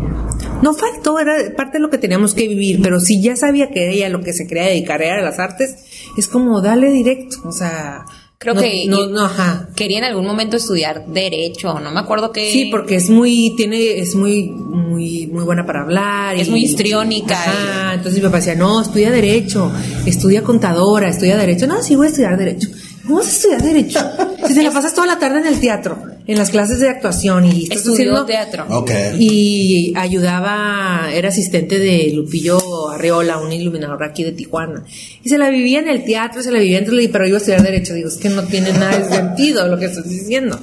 [0.63, 3.91] No faltó, era parte de lo que teníamos que vivir, pero si ya sabía que
[3.91, 5.77] ella lo que se quería dedicar era a las artes,
[6.17, 8.05] es como dale directo, o sea
[8.39, 9.69] Creo que no, no, ajá.
[9.75, 12.53] quería en algún momento estudiar derecho, no me acuerdo qué.
[12.53, 16.37] Sí, porque es muy, tiene, es muy, muy, muy buena para hablar.
[16.37, 17.93] Es muy histriónica.
[17.95, 19.73] entonces mi papá decía, no, estudia derecho,
[20.05, 21.67] estudia contadora, estudia derecho.
[21.67, 22.69] No, sí voy a estudiar derecho.
[23.07, 24.01] ¿Cómo vas a estudiar Derecho?
[24.47, 27.47] Si te la pasas toda la tarde en el teatro, en las clases de actuación
[27.47, 28.67] y estás Estudió haciendo teatro.
[28.71, 28.91] Ok.
[29.19, 34.85] y ayudaba, era asistente de Lupillo Arreola, un iluminador aquí de Tijuana.
[35.25, 37.63] Y se la vivía en el teatro, se la vivía entre, pero iba a estudiar
[37.63, 37.93] Derecho.
[37.95, 40.61] Digo, es que no tiene nada de sentido lo que estás diciendo.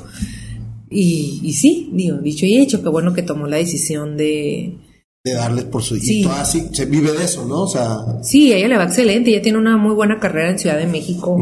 [0.89, 4.77] Y, y sí, digo, dicho y hecho, qué bueno que tomó la decisión de...
[5.25, 5.95] De darles por su...
[5.95, 6.23] Sí.
[6.23, 7.61] Y así, se vive de eso, ¿no?
[7.61, 7.97] O sea...
[8.23, 11.41] Sí, ella le va excelente, ella tiene una muy buena carrera en Ciudad de México,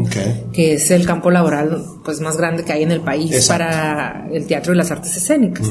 [0.52, 3.64] que es el campo laboral pues más grande que hay en el país Exacto.
[3.64, 5.68] para el teatro y las artes escénicas.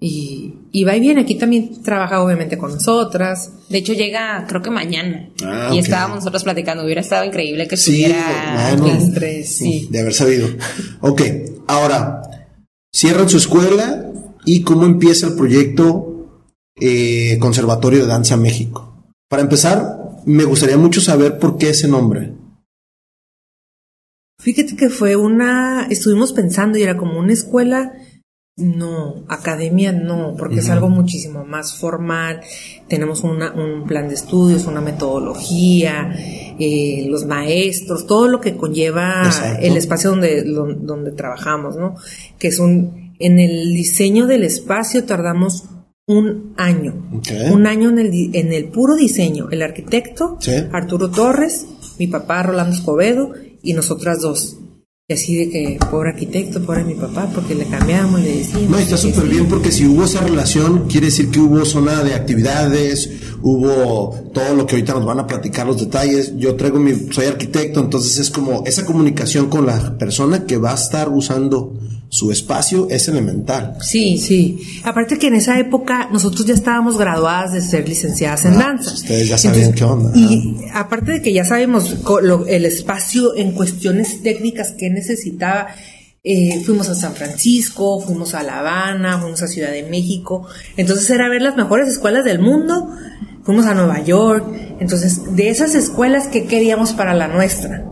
[0.00, 3.50] y, y va y viene, aquí también trabaja obviamente con nosotras.
[3.68, 5.28] De hecho, llega creo que mañana.
[5.44, 6.82] Ah, y estábamos nosotros platicando.
[6.82, 8.86] Hubiera estado increíble que Sí, estuviera bueno.
[8.86, 8.94] aquí.
[9.04, 9.88] Las tres, sí.
[9.90, 10.48] De haber sabido.
[11.02, 11.20] Ok,
[11.66, 12.22] ahora,
[12.90, 14.06] cierran su escuela
[14.46, 16.10] y cómo empieza el proyecto
[16.86, 19.04] eh, Conservatorio de Danza México.
[19.30, 22.32] Para empezar, me gustaría mucho saber por qué ese nombre.
[24.40, 27.92] Fíjate que fue una, estuvimos pensando y era como una escuela,
[28.56, 32.40] no, academia no, porque es algo muchísimo más formal,
[32.88, 36.14] tenemos una- un plan de estudios, una metodología,
[36.58, 39.58] eh, los maestros, todo lo que conlleva Exacto.
[39.62, 41.96] el espacio donde, don- donde trabajamos, ¿no?
[42.38, 45.64] Que es un, en el diseño del espacio tardamos
[46.06, 47.10] un año.
[47.52, 49.48] Un año en el, en el puro diseño.
[49.50, 50.52] El arquitecto, Sí.
[50.72, 51.66] Arturo Torres,
[51.98, 54.58] mi papá Rolando Escobedo y nosotras dos.
[55.06, 58.70] Y así de que, pobre arquitecto, pobre mi papá, porque le cambiamos, le decimos.
[58.70, 62.14] No, está súper bien porque si hubo esa relación, quiere decir que hubo zona de
[62.14, 63.10] actividades,
[63.42, 66.32] hubo todo lo que ahorita nos van a platicar los detalles.
[66.38, 70.70] Yo traigo mi, soy arquitecto, entonces es como esa comunicación con la persona que va
[70.72, 71.78] a estar usando
[72.14, 73.76] su espacio es elemental.
[73.80, 74.58] Sí, sí.
[74.84, 78.90] Aparte que en esa época nosotros ya estábamos graduadas de ser licenciadas en Ah, danza.
[78.90, 80.12] pues ustedes ya sabían qué onda.
[80.14, 85.66] Y aparte de que ya sabemos lo- el espacio en cuestiones técnicas que necesitaba,
[86.22, 90.46] eh, fuimos a San Francisco, fuimos a La Habana, fuimos a Ciudad de México.
[90.76, 92.88] Entonces era ver las mejores escuelas del mundo.
[93.42, 94.46] Fuimos a Nueva York.
[94.80, 97.84] Entonces, de esas escuelas, ¿qué queríamos para la nuestra?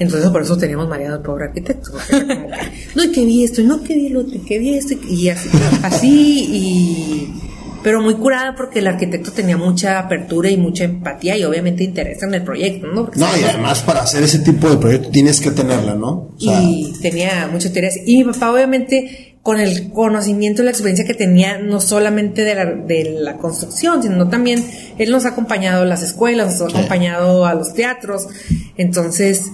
[0.00, 1.92] Entonces por eso teníamos mareado al pobre arquitecto.
[1.92, 2.56] como que,
[2.96, 4.94] no, y que vi esto, y no, que vi el otro, y que vi esto,
[5.08, 5.48] y así,
[5.82, 7.34] así, y...
[7.82, 12.22] Pero muy curada porque el arquitecto tenía mucha apertura y mucha empatía y obviamente interés
[12.22, 13.06] en el proyecto, ¿no?
[13.06, 16.28] Porque No, y además para hacer ese tipo de proyecto tienes que tenerla, ¿no?
[16.36, 17.98] O sea, y tenía mucho interés.
[18.04, 22.54] Y mi papá, obviamente, con el conocimiento y la experiencia que tenía, no solamente de
[22.54, 24.62] la, de la construcción, sino también
[24.98, 28.26] él nos ha acompañado a las escuelas, nos ha acompañado a los teatros.
[28.76, 29.44] Entonces,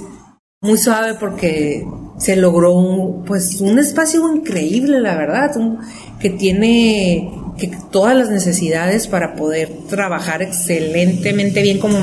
[0.67, 1.85] muy suave porque
[2.19, 5.79] se logró un, pues un espacio increíble, la verdad, un-
[6.21, 11.99] que tiene que todas las necesidades para poder trabajar excelentemente bien como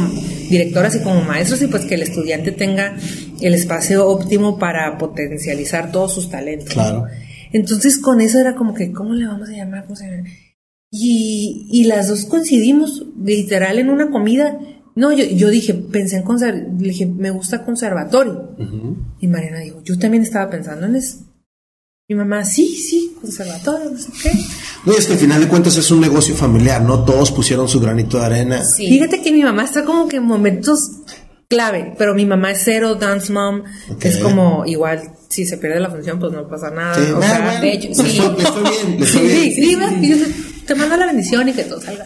[0.49, 2.95] directoras y como maestros y pues que el estudiante tenga
[3.41, 6.73] el espacio óptimo para potencializar todos sus talentos.
[6.73, 7.06] Claro.
[7.52, 9.84] Entonces con eso era como que, ¿cómo le vamos a llamar?
[9.84, 10.23] ¿Cómo se llama?
[10.91, 14.58] Y, y las dos coincidimos, literal, en una comida.
[14.95, 18.51] No, yo, yo dije, pensé en conser le dije, me gusta conservatorio.
[19.19, 21.17] Y Mariana dijo, yo también estaba pensando en eso.
[22.10, 24.32] Mi mamá, sí, sí, conservatorio, no sé qué.
[24.86, 27.06] no, es que al final de cuentas es un negocio familiar, ¿no?
[27.06, 28.63] Todos pusieron su granito de arena.
[28.63, 28.88] Sí.
[28.88, 30.79] Fíjate que mi mamá está como que en momentos
[31.47, 33.63] clave, pero mi mamá es cero dance mom.
[34.01, 36.93] Es como igual, si se pierde la función, pues no pasa nada.
[36.95, 38.17] Sí, o sea, bueno, de hecho, sí.
[38.19, 39.36] estoy- le estoy bien, le estoy Sí,
[39.75, 39.89] bien.
[40.01, 40.25] sí, y yo
[40.67, 42.06] te mando la bendición y que todo salga.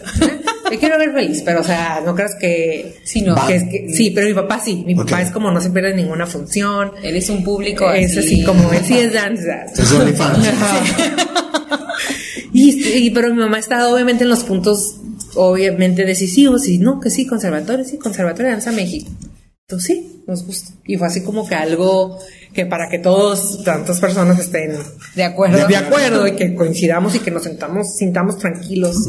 [0.68, 2.96] Te quiero ver feliz, pero o sea, no creas que.
[3.04, 3.34] Sí, no.
[3.46, 4.82] que es que- sí, pero mi papá sí.
[4.86, 6.92] Mi papá es como no se pierde ninguna función.
[7.02, 9.64] Eres un público Es así como él sí es danza.
[9.76, 10.38] Es OnlyFans.
[12.52, 14.96] Y, y- pero mi mamá ha estado obviamente en los puntos
[15.34, 19.10] obviamente decisivos y no, que sí, conservatorio, sí, conservatorio de danza México.
[19.68, 20.72] Entonces sí, nos gusta.
[20.86, 22.18] Y fue así como que algo
[22.52, 24.72] que para que todos, tantas personas estén
[25.16, 25.66] De acuerdo.
[25.66, 29.06] de acuerdo y que coincidamos y que nos sentamos, sintamos tranquilos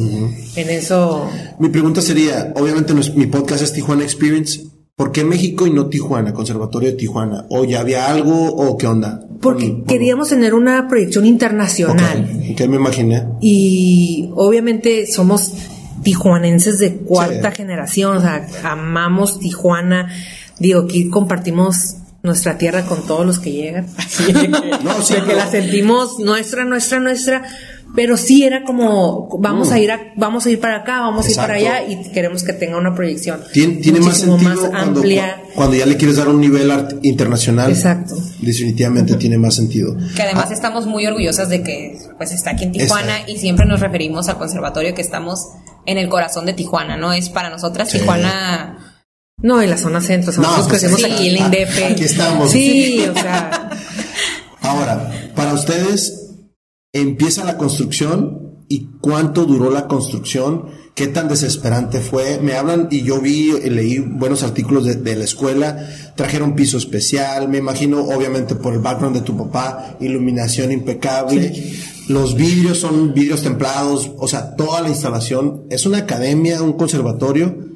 [0.55, 1.29] en eso.
[1.59, 4.61] Mi pregunta sería, obviamente mi podcast es Tijuana Experience,
[4.95, 7.45] ¿por qué México y no Tijuana, Conservatorio de Tijuana?
[7.49, 9.21] ¿O ya había algo o qué onda?
[9.41, 12.29] Porque Por- por- queríamos tener una proyección internacional.
[12.51, 13.23] Ok, ok, me imaginé.
[13.41, 15.53] Y obviamente somos
[16.03, 17.57] tijuanenses de cuarta Sí.
[17.57, 20.09] generación, o sea, amamos Tijuana.
[20.59, 23.87] Digo, aquí compartimos nuestra tierra con todos los que llegan.
[23.97, 25.37] Así que, No, sí, de que no.
[25.37, 27.43] la sentimos nuestra, nuestra, nuestra.
[27.95, 29.73] Pero sí era como, vamos Mm.
[29.73, 32.43] a ir a, vamos a ir para acá, vamos a ir para allá y queremos
[32.43, 35.41] que tenga una proyección Tiene, tiene más sentido más cuando, amplia.
[35.55, 37.71] cuando ya le quieres dar un nivel art- internacional.
[37.71, 38.15] Exacto.
[38.41, 39.95] Definitivamente tiene más sentido.
[40.15, 43.65] Que además Ah, estamos muy orgullosas de que pues está aquí en Tijuana y siempre
[43.65, 45.47] nos referimos al conservatorio que estamos
[45.87, 47.11] en el corazón de Tijuana, ¿no?
[47.11, 47.97] Es para nosotras Sí.
[47.97, 48.88] Tijuana
[49.41, 51.69] No, en la zona centro, nosotros pues, crecimos sí, aquí en la INDEP.
[51.91, 52.51] Aquí estamos.
[52.51, 53.69] Sí, o sea.
[54.61, 56.31] Ahora, para ustedes,
[56.91, 62.39] empieza la construcción y cuánto duró la construcción, qué tan desesperante fue.
[62.39, 67.47] Me hablan y yo vi, leí buenos artículos de, de la escuela, trajeron piso especial,
[67.47, 71.53] me imagino, obviamente por el background de tu papá, iluminación impecable.
[72.09, 75.65] Los vidrios son vidrios templados, o sea, toda la instalación.
[75.69, 77.68] Es una academia, un conservatorio.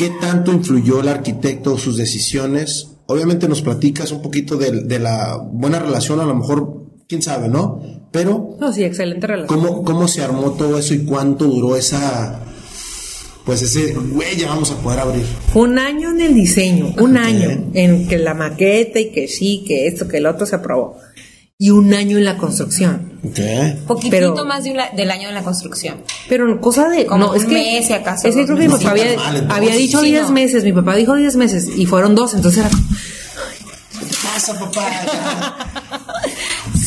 [0.00, 2.92] ¿Qué tanto influyó el arquitecto, sus decisiones?
[3.04, 7.50] Obviamente nos platicas un poquito de, de la buena relación, a lo mejor, quién sabe,
[7.50, 7.82] ¿no?
[8.10, 9.60] Pero, No, sí, excelente relación.
[9.60, 12.40] ¿cómo, ¿cómo se armó todo eso y cuánto duró esa,
[13.44, 15.26] pues ese, güey, ya vamos a poder abrir?
[15.52, 19.86] Un año en el diseño, un año en que la maqueta y que sí, que
[19.86, 20.96] esto, que el otro se aprobó.
[21.62, 23.12] Y un año en la construcción.
[23.22, 23.38] Ok.
[23.86, 25.96] Poquitito Pero- más de un la- del año de la construcción.
[26.26, 27.04] Pero cosa de.
[27.04, 27.54] Como no, es un que.
[27.54, 30.22] mes, si acaso, Es que creo que mi papá había, mal, había dicho Sí, 10
[30.22, 30.32] no.
[30.32, 32.70] meses, mi papá dijo 10 meses y fueron dos, entonces era.
[32.70, 35.56] ¿Qué pasa, papá?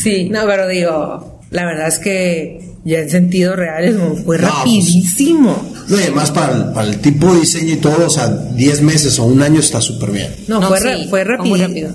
[0.04, 4.18] Sí, no, pero digo, la verdad es que ya en sentido real es como fue
[4.18, 5.72] No, pues, rapidísimo.
[5.88, 8.82] No, y además para el, para el tipo de diseño y todo, o sea, 10
[8.82, 10.36] meses o un año está súper bien.
[10.48, 11.94] No, No, fue, sí, ra- fue fue muy rápido.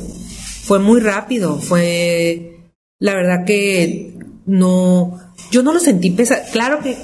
[0.62, 1.58] Fue muy rápido.
[1.58, 2.57] Fue.
[3.00, 4.14] La verdad que
[4.46, 5.18] no.
[5.50, 6.42] Yo no lo sentí pesado.
[6.52, 6.96] Claro que.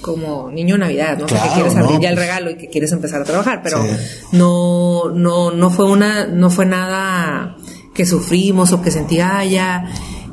[0.00, 1.26] Como niño Navidad, ¿no?
[1.26, 2.26] Claro, que quieres abrir no, ya el pues.
[2.26, 3.88] regalo y que quieres empezar a trabajar, pero Sí.
[4.32, 7.56] no, no, no fue una, no fue nada
[7.94, 9.84] que sufrimos o que sentía, "Ay, ya,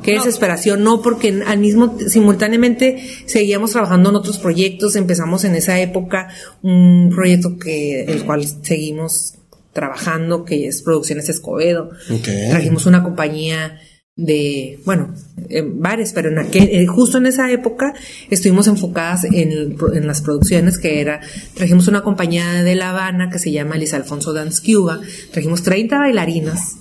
[0.02, 0.24] qué No.
[0.24, 6.26] desesperación, no, porque al mismo, simultáneamente seguíamos trabajando en otros proyectos, empezamos en esa época
[6.62, 9.34] un proyecto que, el cual seguimos
[9.72, 11.90] trabajando, que es Producciones Escobedo.
[12.12, 12.28] Ok.
[12.50, 13.78] Trajimos una compañía
[14.24, 15.14] de, bueno,
[15.48, 17.94] en bares, pero en aquel, eh, justo en esa época
[18.30, 21.20] estuvimos enfocadas en, en las producciones que era,
[21.54, 25.00] trajimos una compañía de La Habana que se llama Liz Alfonso Dance Cuba,
[25.32, 26.76] trajimos 30 bailarinas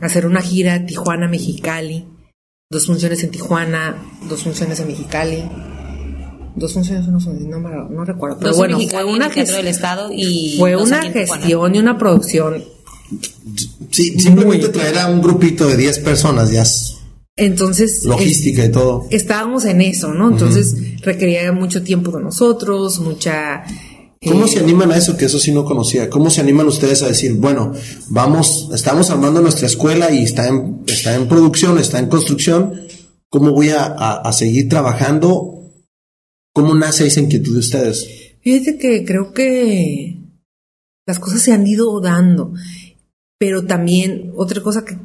[0.00, 2.04] a hacer una gira Tijuana-Mexicali,
[2.70, 3.96] dos funciones en Tijuana,
[4.28, 5.42] dos funciones en Mexicali,
[6.56, 9.66] dos funciones, no, no, me- no recuerdo, pero Dos bueno, en Mexicali, fue una, del
[9.68, 11.12] Estado y fue una Tijuana.
[11.12, 12.64] gestión y una producción
[13.90, 16.96] Sí, simplemente traer a un grupito de 10 personas, ya es
[17.36, 19.06] Entonces, logística y todo.
[19.10, 20.30] estábamos en eso, ¿no?
[20.30, 23.64] Entonces requería mucho tiempo de nosotros, mucha...
[24.26, 25.16] ¿Cómo eh, se animan a eso?
[25.18, 26.08] Que eso sí no conocía.
[26.08, 27.72] ¿Cómo se animan ustedes a decir, bueno,
[28.08, 32.86] vamos, estamos armando nuestra escuela y está en, está en producción, está en construcción?
[33.28, 35.70] ¿Cómo voy a, a- a seguir trabajando?
[36.54, 38.06] ¿Cómo nace esa inquietud de ustedes?
[38.40, 40.20] Fíjate que creo que
[41.06, 42.54] las cosas se han ido dando,
[43.38, 44.96] pero también otra cosa que,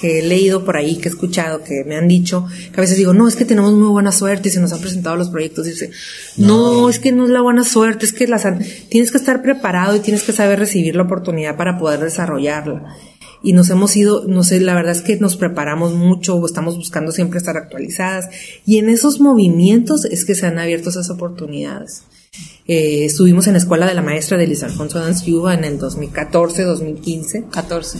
[0.00, 2.96] que he leído por ahí, que he escuchado, que me han dicho, que a veces
[2.96, 5.66] digo, no, es que tenemos muy buena suerte y se nos han presentado los proyectos.
[5.66, 5.90] Y dice,
[6.36, 9.42] no, es que no es la buena suerte, es que las han- tienes que estar
[9.42, 12.96] preparado y tienes que saber recibir la oportunidad para poder desarrollarla.
[13.42, 17.12] Y nos hemos ido, no sé, la verdad es que nos preparamos mucho, estamos buscando
[17.12, 18.30] siempre estar actualizadas.
[18.64, 22.04] Y en esos movimientos es que se han abierto esas oportunidades.
[22.66, 25.78] Eh, estuvimos en la escuela de la maestra de Luis Alfonso Dance Cuba en el
[25.78, 27.98] 2014, 2015 14.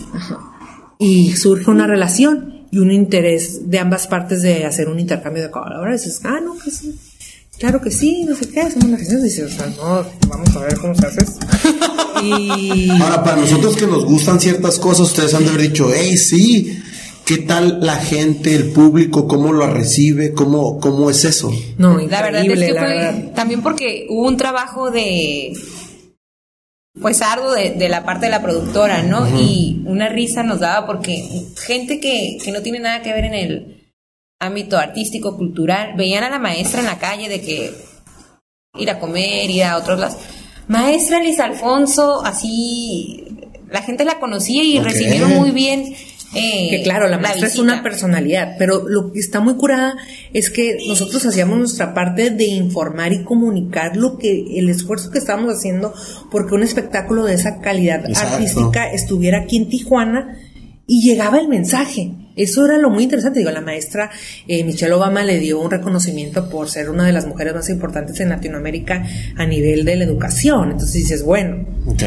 [0.98, 5.50] y surge una relación y un interés de ambas partes de hacer un intercambio de
[5.50, 6.04] colaboradores.
[6.04, 6.98] Dices, ah, no, que sí,
[7.58, 9.22] claro que sí, no sé qué, hacemos una gestión.
[9.22, 11.20] Dices, o sea, no, vamos a ver cómo se hace.
[11.22, 11.46] esto".
[12.24, 16.16] y Ahora, para nosotros que nos gustan ciertas cosas, ustedes han de haber dicho, hey,
[16.16, 16.82] sí,
[17.24, 21.50] ¿qué tal la gente, el público, cómo lo recibe, cómo, cómo es eso?
[21.78, 23.32] no, La verdad es que fue verdad.
[23.34, 25.52] también porque hubo un trabajo de
[27.00, 29.26] pues arduo de, de la parte de la productora, ¿no?
[29.40, 31.24] Y una risa nos daba porque
[31.56, 33.92] gente que, que no tiene nada que ver en el
[34.38, 37.74] ámbito artístico, cultural, veían a la maestra en la calle de que
[38.78, 40.18] ir a comer, ir a otros lados.
[40.68, 43.24] Maestra Liz Alfonso, así,
[43.70, 45.94] la gente la conocía y recibieron muy bien.
[46.34, 49.96] Eh, que claro, la maestra es una personalidad, pero lo que está muy curada
[50.32, 55.18] es que nosotros hacíamos nuestra parte de informar y comunicar lo que el esfuerzo que
[55.18, 55.94] estábamos haciendo
[56.30, 58.36] porque un espectáculo de esa calidad Exacto.
[58.36, 60.38] artística estuviera aquí en Tijuana
[60.86, 62.12] y llegaba el mensaje.
[62.36, 63.38] Eso era lo muy interesante.
[63.38, 64.10] Digo, la maestra
[64.48, 68.18] eh, Michelle Obama le dio un reconocimiento por ser una de las mujeres más importantes
[68.20, 69.04] en Latinoamérica
[69.36, 70.72] a nivel de la educación.
[70.72, 71.64] Entonces dices, bueno.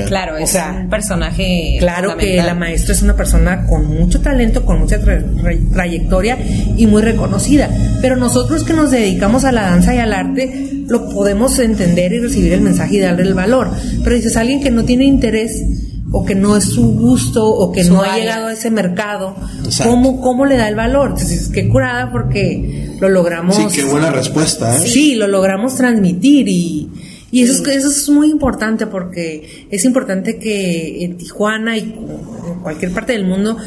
[0.08, 1.78] Claro, O es sea, un personaje.
[1.80, 6.38] Claro que la maestra es una persona con mucho talento, con mucha tra- tra- trayectoria
[6.76, 7.70] y muy reconocida.
[8.02, 12.20] Pero nosotros que nos dedicamos a la danza y al arte, lo podemos entender y
[12.20, 13.72] recibir el mensaje y darle el valor.
[14.04, 15.64] Pero dices, alguien que no tiene interés
[16.12, 19.36] o que no es su gusto o que Su no ha llegado a ese mercado,
[19.64, 19.92] Exacto.
[19.92, 21.12] ¿cómo, ¿cómo le da el valor?
[21.12, 23.56] Entonces, qué curada porque lo logramos.
[23.56, 24.88] Sí, qué buena respuesta, ¿eh?
[24.88, 26.90] Sí, lo logramos transmitir y,
[27.32, 32.60] Y eso, es, eso es muy importante porque es importante que en Tijuana y en
[32.64, 33.58] cualquier parte del mundo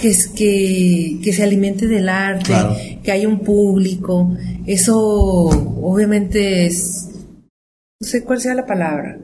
[0.00, 2.54] que, que, que se alimente del arte,
[3.02, 4.36] que haya un público.
[4.66, 7.08] Eso obviamente es,
[8.00, 9.18] no sé cuál sea la palabra.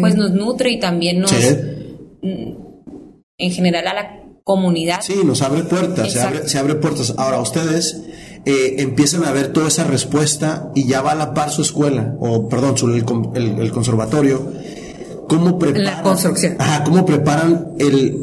[0.00, 1.71] Pues nos nutre y también nos, mm,
[2.22, 5.00] en general a la comunidad.
[5.02, 7.14] Sí, nos abre puertas, se abre, se abre, puertas.
[7.16, 8.00] Ahora ustedes
[8.44, 12.16] eh, empiezan a ver toda esa respuesta y ya va a la par su escuela,
[12.18, 13.04] o perdón, su, el,
[13.60, 14.52] el, conservatorio.
[15.28, 15.84] ¿Cómo preparan?
[15.84, 16.56] La construcción.
[16.58, 18.18] Ajá, ¿cómo preparan el,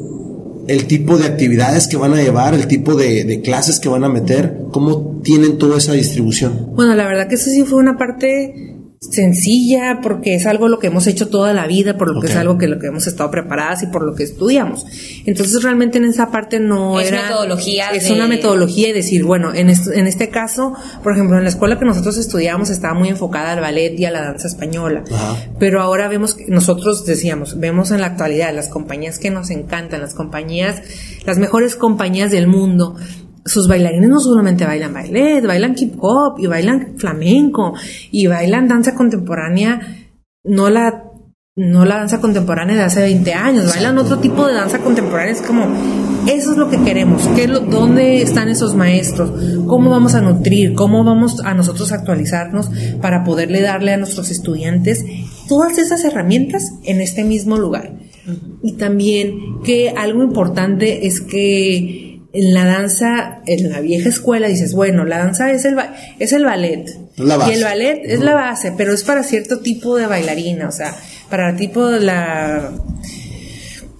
[0.67, 4.03] el tipo de actividades que van a llevar, el tipo de, de, clases que van
[4.03, 6.71] a meter, cómo tienen toda esa distribución.
[6.75, 10.87] Bueno, la verdad que eso sí fue una parte sencilla porque es algo lo que
[10.87, 13.31] hemos hecho toda la vida, por lo que es algo que lo que hemos estado
[13.31, 14.85] preparadas y por lo que estudiamos.
[15.25, 19.53] Entonces realmente en esa parte no es era metodología es una metodología y decir, bueno,
[19.53, 23.07] en este, en este caso, por ejemplo, en la escuela que nosotros estudiábamos estaba muy
[23.07, 25.03] enfocada al ballet y a la danza española.
[25.59, 30.01] Pero ahora vemos que nosotros decíamos, vemos en la actualidad las compañías que nos encantan,
[30.01, 30.81] las compañías,
[31.25, 32.97] las mejores compañías del mundo
[33.49, 37.73] sus bailarines no solamente bailan ballet, bailan hip hop y bailan flamenco
[38.11, 39.81] y bailan danza contemporánea,
[40.43, 41.05] no la
[41.55, 45.41] no la danza contemporánea de hace 20 años, bailan otro tipo de danza contemporánea, es
[45.41, 45.65] como
[46.25, 49.31] eso es lo que queremos, ¿Qué lo, dónde están esos maestros,
[49.67, 52.69] cómo vamos a nutrir, cómo vamos a nosotros actualizarnos
[53.01, 55.03] para poderle darle a nuestros estudiantes
[55.49, 57.97] todas esas herramientas en este mismo lugar.
[58.61, 64.73] Y también que algo importante es que en la danza, en la vieja escuela, dices,
[64.73, 65.75] bueno, la danza es el,
[66.19, 66.86] es el ballet.
[67.17, 70.95] Y el ballet es la base, pero es para cierto tipo de bailarina, o sea,
[71.30, 72.71] para tipo de la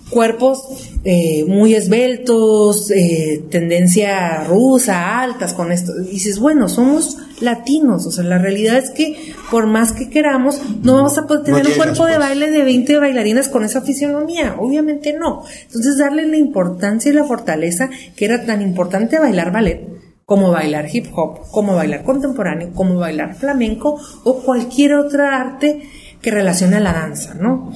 [0.10, 0.64] cuerpos
[1.04, 5.94] eh, muy esbeltos, eh, tendencia rusa, altas con esto.
[6.02, 10.62] Y dices, bueno, somos latinos, o sea, la realidad es que por más que queramos,
[10.84, 14.56] no vamos a poder tener un cuerpo de baile de 20 bailarinas con esa fisionomía,
[14.58, 15.44] obviamente no.
[15.66, 19.88] Entonces, darle la importancia y la fortaleza que era tan importante bailar ballet,
[20.26, 25.82] como bailar hip hop, como bailar contemporáneo, como bailar flamenco o cualquier otra arte
[26.22, 27.72] que relacione a la danza, ¿no?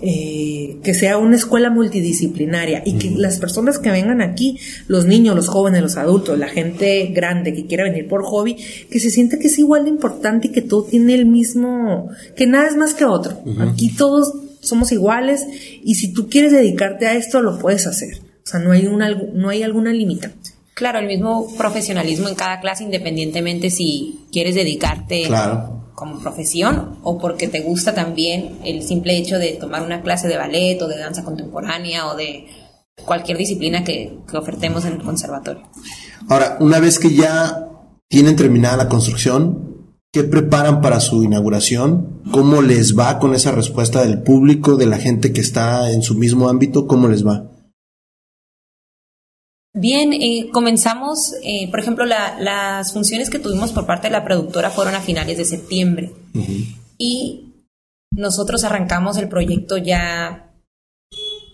[0.00, 5.34] Eh, que sea una escuela multidisciplinaria y que las personas que vengan aquí, los niños,
[5.34, 8.56] los jóvenes, los adultos, la gente grande que quiera venir por hobby,
[8.90, 12.46] que se siente que es igual de importante y que todo tiene el mismo, que
[12.46, 13.42] nada es más que otro.
[13.58, 15.44] Aquí todos somos iguales
[15.82, 18.20] y si tú quieres dedicarte a esto lo puedes hacer.
[18.44, 20.50] O sea, no hay una, no hay alguna limitante.
[20.74, 27.18] Claro, el mismo profesionalismo en cada clase, independientemente si quieres dedicarte claro como profesión o
[27.18, 30.96] porque te gusta también el simple hecho de tomar una clase de ballet o de
[30.96, 32.46] danza contemporánea o de
[33.04, 35.64] cualquier disciplina que, ofertemos en el conservatorio.
[36.28, 37.68] Ahora, una vez que ya
[38.06, 42.22] tienen terminada la construcción, ¿qué preparan para su inauguración?
[42.30, 46.14] ¿Cómo les va con esa respuesta del público, de la gente que está en su
[46.14, 46.86] mismo ámbito?
[46.86, 47.50] ¿Cómo les va?
[49.80, 54.70] Bien, eh, comenzamos, eh, por ejemplo, las funciones que tuvimos por parte de la productora
[54.70, 56.12] fueron a finales de septiembre.
[56.98, 57.54] Y
[58.10, 60.52] nosotros arrancamos el proyecto ya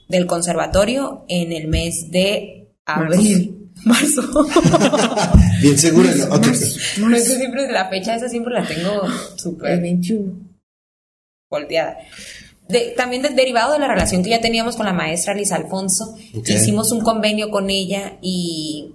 [0.09, 3.71] del conservatorio en el mes de abril.
[3.85, 4.23] Marzo.
[5.61, 6.09] Bien seguro.
[6.09, 7.19] ¿no?
[7.19, 9.03] siempre, la fecha esa siempre la tengo
[9.37, 10.33] súper 21.
[11.51, 11.99] Volteada
[12.97, 17.01] también derivado de la relación que ya teníamos con la maestra Liz Alfonso, hicimos un
[17.01, 18.95] convenio con ella y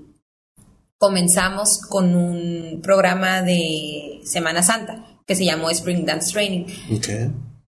[0.97, 6.65] comenzamos con un programa de Semana Santa que se llamó Spring Dance Training.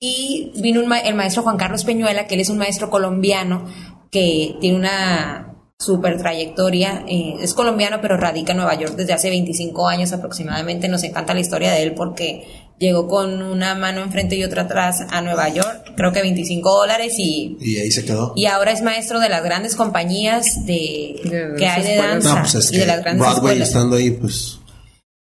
[0.00, 3.66] Y vino el maestro Juan Carlos Peñuela, que él es un maestro colombiano
[4.10, 7.04] que tiene una super trayectoria.
[7.06, 10.88] Eh, es colombiano, pero radica en Nueva York desde hace 25 años aproximadamente.
[10.88, 12.46] Nos encanta la historia de él porque
[12.82, 17.14] llegó con una mano enfrente y otra atrás a Nueva York, creo que 25 dólares
[17.16, 17.56] y...
[17.60, 18.32] Y ahí se quedó.
[18.36, 22.78] Y ahora es maestro de las grandes compañías de, que hay de danza pues y
[22.78, 24.58] de las grandes Broadway estando ahí, pues...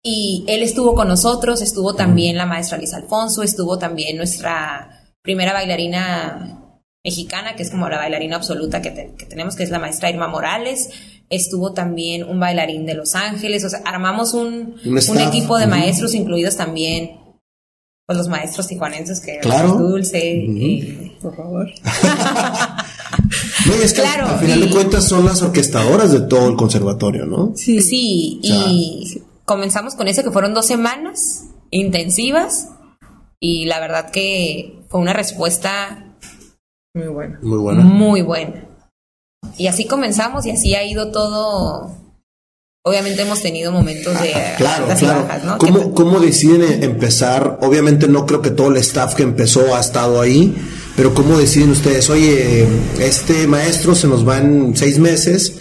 [0.02, 5.52] Y él estuvo con nosotros, estuvo también la maestra Liz Alfonso, estuvo también nuestra primera
[5.52, 8.90] bailarina mexicana, que es como la bailarina absoluta que,
[9.28, 10.88] tenemos, que es la maestra Irma Morales.
[11.28, 16.14] Estuvo también un bailarín de Los Ángeles, o sea, armamos un, un, equipo de maestros,
[16.14, 17.19] incluidos también
[18.10, 19.74] pues los maestros tijuanenses que claro.
[19.74, 21.68] Dulce por favor.
[23.66, 27.24] no, es que claro, al final de cuentas son las orquestadoras de todo el conservatorio,
[27.24, 27.52] ¿no?
[27.54, 32.70] Sí, sí, y comenzamos con eso que fueron dos semanas intensivas
[33.38, 36.16] y la verdad que fue una respuesta
[36.92, 37.38] muy buena.
[37.42, 37.84] Muy buena.
[37.84, 38.64] Muy buena.
[39.56, 41.94] Y así comenzamos y así ha ido todo
[42.82, 45.22] Obviamente hemos tenido momentos de claro, claro.
[45.22, 45.58] Bajas, ¿no?
[45.58, 47.58] ¿Cómo, ¿Cómo, deciden empezar?
[47.60, 50.54] Obviamente no creo que todo el staff que empezó ha estado ahí,
[50.96, 52.08] pero ¿cómo deciden ustedes?
[52.08, 52.66] Oye,
[52.98, 55.58] este maestro se nos va en seis meses,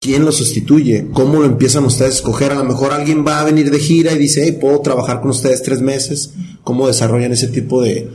[0.00, 1.08] ¿quién lo sustituye?
[1.12, 2.52] ¿Cómo lo empiezan ustedes a escoger?
[2.52, 5.30] A lo mejor alguien va a venir de gira y dice, hey, puedo trabajar con
[5.30, 6.34] ustedes tres meses.
[6.62, 8.08] ¿Cómo desarrollan ese tipo de,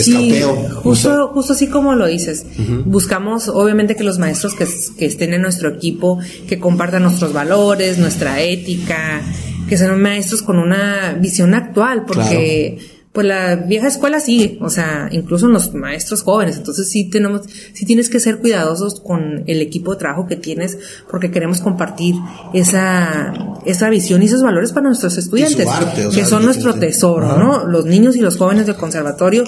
[0.00, 0.42] sí,
[0.82, 2.46] Justo, justo así como lo dices.
[2.84, 4.66] Buscamos, obviamente, que los maestros que,
[4.98, 6.18] que, estén en nuestro equipo,
[6.48, 9.20] que compartan nuestros valores, nuestra ética,
[9.68, 12.78] que sean maestros con una visión actual, porque
[13.12, 17.42] pues la vieja escuela sigue, o sea, incluso los maestros jóvenes, entonces sí tenemos,
[17.74, 20.78] sí tienes que ser cuidadosos con el equipo de trabajo que tienes,
[21.10, 22.14] porque queremos compartir
[22.54, 23.34] esa,
[23.66, 25.68] esa visión y esos valores para nuestros estudiantes,
[26.14, 27.66] que son nuestro tesoro, ¿no?
[27.66, 29.44] Los niños y los jóvenes del conservatorio,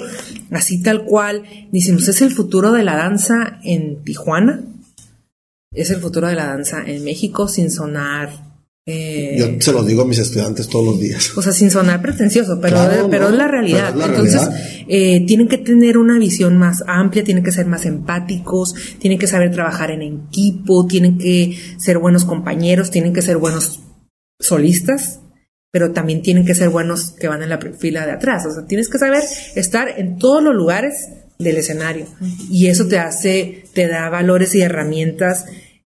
[0.51, 1.41] así tal cual,
[1.71, 4.61] decimos, es el futuro de la danza en Tijuana,
[5.71, 8.54] es el futuro de la danza en México sin sonar
[8.85, 11.35] eh, Yo se lo digo a mis estudiantes todos los días.
[11.37, 13.93] O sea, sin sonar pretencioso, pero, pero es la realidad.
[13.93, 14.41] Entonces,
[14.87, 19.25] Eh, tienen que tener una visión más amplia, tienen que ser más empáticos, tienen que
[19.25, 23.79] saber trabajar en equipo, tienen que ser buenos compañeros, tienen que ser buenos
[24.39, 25.21] solistas,
[25.71, 28.45] pero también tienen que ser buenos que van en la fila de atrás.
[28.45, 29.23] O sea, tienes que saber
[29.55, 30.93] estar en todos los lugares
[31.39, 32.05] del escenario.
[32.51, 35.45] Y eso te hace, te da valores y herramientas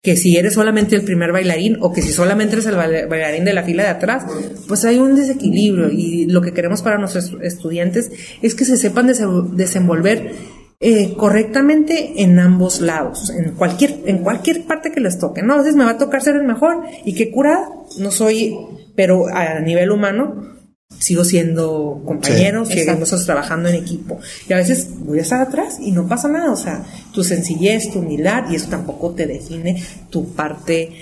[0.07, 3.53] que si eres solamente el primer bailarín o que si solamente eres el bailarín de
[3.53, 4.25] la fila de atrás,
[4.69, 9.09] pues hay un desequilibrio y lo que queremos para nuestros estudiantes es que se sepan
[9.09, 10.31] desenvolver
[10.79, 15.55] eh, correctamente en ambos lados, en cualquier, en cualquier parte que les toque, ¿no?
[15.55, 18.57] A veces me va a tocar ser el mejor y que cura, no soy,
[18.95, 20.56] pero a nivel humano,
[20.99, 24.19] sigo siendo compañero, seguimos trabajando en equipo.
[24.49, 27.91] Y a veces voy a estar atrás y no pasa nada, o sea, tu sencillez,
[27.91, 30.93] tu humildad, y eso tampoco te define tu parte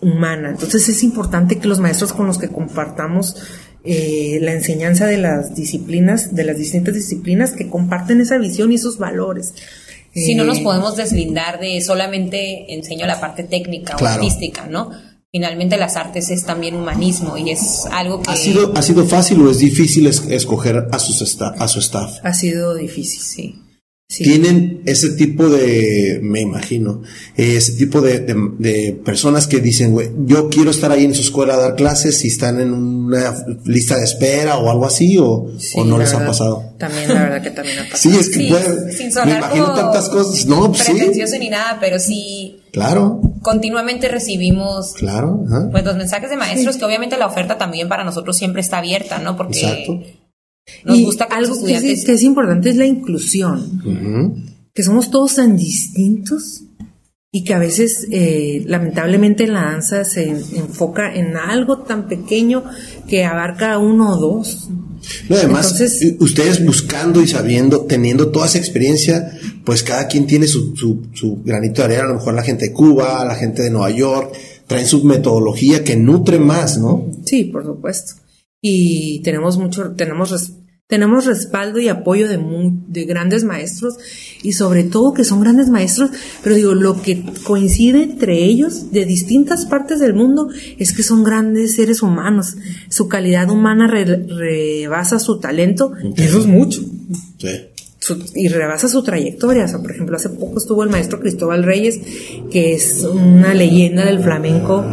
[0.00, 0.50] humana.
[0.50, 3.36] Entonces es importante que los maestros con los que compartamos
[3.84, 8.76] eh, la enseñanza de las disciplinas, de las distintas disciplinas, que comparten esa visión y
[8.76, 9.54] esos valores.
[10.12, 14.90] Si no nos eh, podemos deslindar de solamente enseño la parte técnica o artística, ¿no?
[15.32, 18.30] Finalmente las artes es también humanismo y es algo que...
[18.30, 22.18] ¿Ha sido, ¿ha sido fácil o es difícil escoger a, sus a su staff?
[22.22, 23.62] Ha sido difícil, sí.
[24.08, 27.02] Tienen ese tipo de, me imagino,
[27.36, 31.56] ese tipo de, personas que dicen, güey, yo quiero estar ahí en su escuela a
[31.56, 35.50] dar clases si están en una lista de espera o algo así, o,
[35.84, 36.72] no les ha pasado.
[36.78, 38.14] También, la verdad que también ha pasado.
[38.14, 40.46] Sí, es que puede, sin sonar me imagino tantas cosas.
[40.46, 42.60] No, pues pretencioso ni nada, pero sí.
[42.70, 43.20] Claro.
[43.42, 44.94] Continuamente recibimos.
[44.94, 45.44] Claro.
[45.70, 49.18] Pues los mensajes de maestros, que obviamente la oferta también para nosotros siempre está abierta,
[49.18, 49.36] ¿no?
[49.36, 49.60] Porque.
[49.60, 50.00] Exacto
[50.84, 56.64] nos gusta algo que es, importante es la inclusión, que somos todos tan distintos
[57.32, 62.64] y que a veces eh, lamentablemente la danza se enfoca en algo tan pequeño
[63.08, 64.68] que abarca uno o dos.
[65.30, 70.74] Además, eh, ustedes buscando y sabiendo, teniendo toda esa experiencia, pues cada quien tiene su,
[70.76, 73.90] su granito de arena, a lo mejor la gente de Cuba, la gente de Nueva
[73.90, 74.34] York,
[74.66, 77.10] traen su metodología que nutre más, ¿no?
[77.24, 78.26] Sí, por supuesto
[78.68, 80.32] y tenemos mucho, tenemos,
[80.86, 83.96] tenemos respaldo y apoyo de, de grandes maestros
[84.42, 86.10] y sobre todo que son grandes maestros,
[86.42, 91.24] pero digo, lo que coincide entre ellos de distintas partes del mundo es que son
[91.24, 92.56] grandes seres humanos.
[92.88, 96.82] Su calidad humana rebasa su talento y eso es mucho.
[97.38, 97.48] Sí
[98.34, 99.64] y rebasa su trayectoria.
[99.64, 102.00] O sea, por ejemplo, hace poco estuvo el maestro Cristóbal Reyes,
[102.50, 104.84] que es una leyenda del flamenco.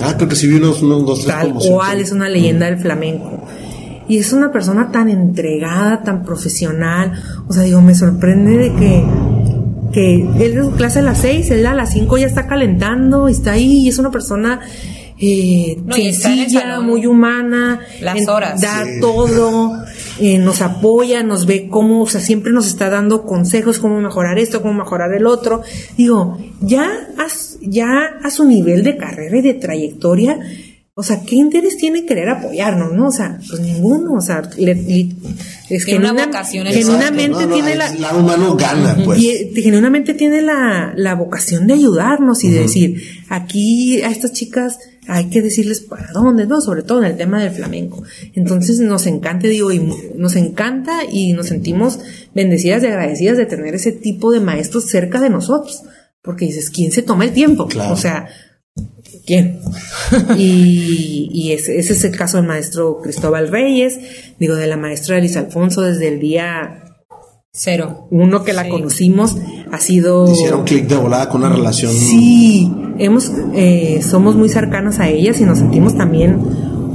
[0.00, 3.46] Ah, creo que sí vi unos, dos, Tal cual, es una leyenda del flamenco.
[4.10, 7.12] Y es una persona tan entregada, tan profesional.
[7.46, 9.04] O sea, digo, me sorprende de que,
[9.92, 13.28] que él de su clase a las seis, él a las cinco ya está calentando,
[13.28, 14.62] y está ahí, y es una persona
[15.20, 19.80] eh, sencilla, muy humana, las horas, da todo,
[20.18, 24.40] eh, nos apoya, nos ve cómo, o sea, siempre nos está dando consejos, cómo mejorar
[24.40, 25.62] esto, cómo mejorar el otro.
[25.96, 26.90] Digo, ya
[27.60, 30.36] ya a su nivel de carrera y de trayectoria,
[30.94, 33.08] o sea, ¿qué interés tiene querer apoyarnos, no?
[33.08, 38.14] O sea, pues ninguno, o sea, es genuinamente tiene la...
[38.14, 39.20] Humano gana, pues.
[39.54, 45.30] genuinamente tiene la, la vocación de ayudarnos y de decir, aquí a estas chicas hay
[45.30, 46.60] que decirles para dónde, ¿no?
[46.60, 48.02] Sobre todo en el tema del flamenco.
[48.34, 49.80] Entonces nos encanta, digo, y
[50.16, 51.98] nos encanta y nos sentimos
[52.34, 55.82] bendecidas y agradecidas de tener ese tipo de maestros cerca de nosotros.
[56.22, 57.68] Porque dices, ¿quién se toma el tiempo?
[57.90, 58.28] O sea,
[59.30, 59.60] ¿quién?
[60.36, 64.00] y, ese, es el caso del maestro Cristóbal Reyes,
[64.40, 66.84] digo, de la maestra Elisa Alfonso desde el día
[67.52, 68.08] Cero.
[68.10, 69.36] Uno que la conocimos
[69.70, 70.30] ha sido...
[70.30, 71.92] Hicieron clic de volada con una relación...
[71.92, 76.36] Sí, hemos, eh, somos muy cercanos a ellas y nos sentimos también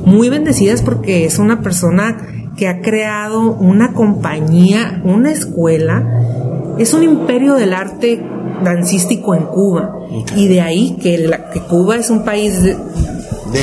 [0.05, 7.03] muy bendecidas porque es una persona que ha creado una compañía, una escuela, es un
[7.03, 8.21] imperio del arte
[8.63, 9.99] dancístico en Cuba.
[10.35, 12.75] Y de ahí que, la, que Cuba es un país de,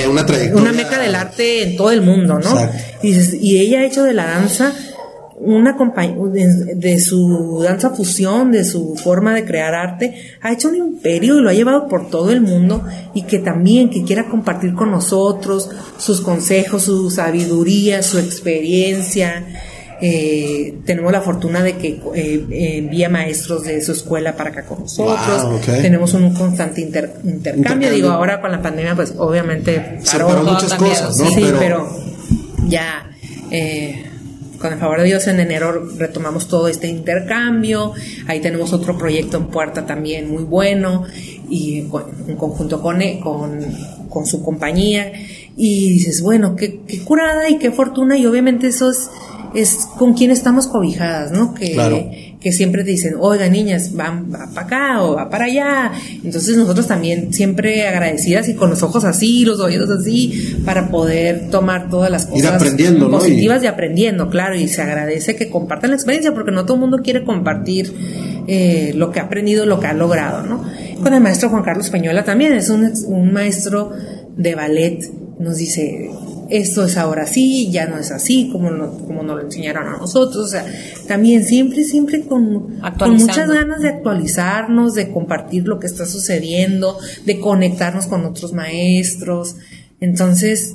[0.09, 0.62] una trayectoria.
[0.62, 2.51] Una meca del arte en todo el mundo, ¿no?
[3.03, 4.72] Y, y ella ha hecho de la danza
[5.45, 6.16] una compañía,
[6.74, 11.43] de, su danza fusión, de su forma de crear arte, ha hecho un imperio y
[11.43, 15.68] lo ha llevado por todo el mundo y que también que quiera compartir con nosotros
[15.99, 19.45] sus consejos, su sabiduría, su experiencia.
[20.05, 24.80] Eh, tenemos la fortuna de que eh, envía maestros de su escuela para acá con
[24.80, 25.64] nosotros.
[25.64, 27.92] Tenemos un constante intercambio.
[27.92, 30.42] Digo, ahora con la pandemia, pues obviamente paró.
[30.42, 31.30] muchas cosas, ¿no?
[31.30, 31.88] Sí, pero,
[32.66, 33.11] ya.
[33.53, 34.07] Eh,
[34.59, 37.92] con el favor de Dios, en enero retomamos todo este intercambio.
[38.26, 41.05] Ahí tenemos otro proyecto en puerta también muy bueno
[41.48, 43.61] y en conjunto con, e, con,
[44.09, 45.12] con su compañía.
[45.57, 48.16] Y dices, bueno, qué, qué curada y qué fortuna.
[48.16, 49.11] Y obviamente eso es
[49.55, 51.55] es con quien estamos cobijadas, ¿no?
[51.55, 55.92] Que, que siempre te dicen, oiga, niñas, van para acá o va para allá.
[56.24, 61.50] Entonces nosotros también siempre agradecidas y con los ojos así, los oídos así, para poder
[61.50, 63.66] tomar todas las cosas aprendiendo, positivas y...
[63.66, 64.57] aprendiendo, claro.
[64.57, 67.92] Y se agradece que compartan la experiencia porque no todo el mundo quiere compartir
[68.46, 70.64] eh, lo que ha aprendido, lo que ha logrado, ¿no?
[71.03, 73.92] Con el maestro Juan Carlos Peñuela también, es un, un maestro
[74.36, 74.98] de ballet,
[75.38, 76.11] nos dice,
[76.53, 78.68] esto es ahora sí, ya no es así, como,
[79.07, 80.46] como nos lo enseñaron a nosotros.
[80.46, 80.66] O sea,
[81.09, 86.98] también siempre, siempre con, con muchas ganas de actualizarnos, de compartir lo que está sucediendo,
[87.24, 89.57] de conectarnos con otros maestros.
[90.00, 90.74] Entonces,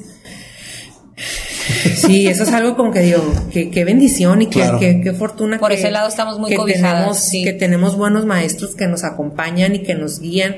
[1.96, 3.22] Sí, eso es algo como que digo,
[3.52, 5.60] qué bendición y qué fortuna.
[5.60, 9.80] Por ese lado estamos muy que Tenemos, Que tenemos buenos maestros que nos acompañan y
[9.80, 10.56] que nos guían,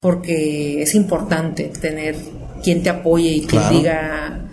[0.00, 2.16] porque es importante tener
[2.62, 4.49] quien te apoye y quien diga,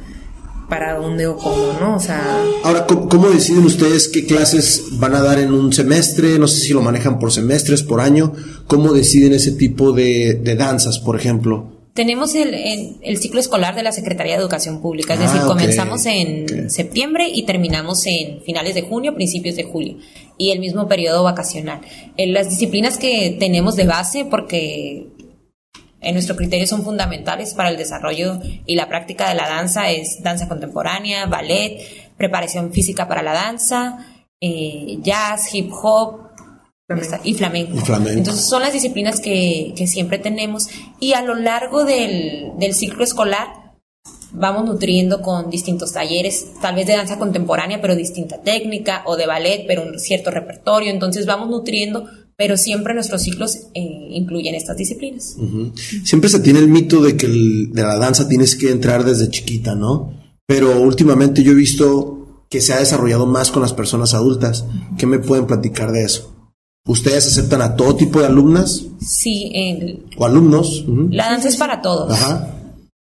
[0.69, 1.95] para dónde o cómo, ¿no?
[1.95, 2.21] O sea...
[2.63, 6.37] Ahora, ¿cómo, deciden ustedes qué clases van a dar en un semestre?
[6.39, 8.33] No sé si lo manejan por semestres, por año.
[8.67, 11.71] ¿Cómo deciden ese tipo de, danzas, por ejemplo?
[11.93, 12.53] Tenemos el,
[13.01, 17.27] el, ciclo escolar de la Secretaría de Educación Pública, es decir, ah, comenzamos en septiembre
[17.27, 19.97] y terminamos en finales de junio, principios de julio,
[20.37, 21.81] y el mismo periodo vacacional.
[22.15, 25.07] En las disciplinas que tenemos de base, porque
[25.99, 30.21] en nuestro criterio son fundamentales para el desarrollo y la práctica de la danza es
[30.21, 31.79] danza contemporánea, ballet,
[32.17, 34.05] preparación física para la danza,
[34.39, 36.27] eh, jazz, hip hop
[37.23, 37.77] Y, flamenco.
[38.07, 40.69] Entonces son las disciplinas que, siempre tenemos
[40.99, 43.67] y a lo largo del, del ciclo escolar
[44.31, 49.25] vamos nutriendo con distintos talleres, tal vez de danza contemporánea, pero distinta técnica, o de
[49.25, 50.91] ballet, pero un cierto repertorio.
[50.91, 52.05] Entonces vamos nutriendo
[52.37, 55.35] pero siempre nuestros ciclos eh, incluyen estas disciplinas.
[56.05, 59.73] Siempre se tiene el mito de que de la danza tienes que entrar desde chiquita,
[59.73, 60.13] ¿no?
[60.45, 64.65] Pero últimamente yo he visto que se ha desarrollado más con las personas adultas.
[64.97, 66.33] ¿Qué me pueden platicar de eso?
[66.85, 68.85] ¿Ustedes aceptan a todo tipo de alumnas?
[69.01, 69.51] Sí.
[70.15, 70.85] ¿O alumnos?
[71.09, 72.13] La danza es para todos.
[72.13, 72.53] Ajá.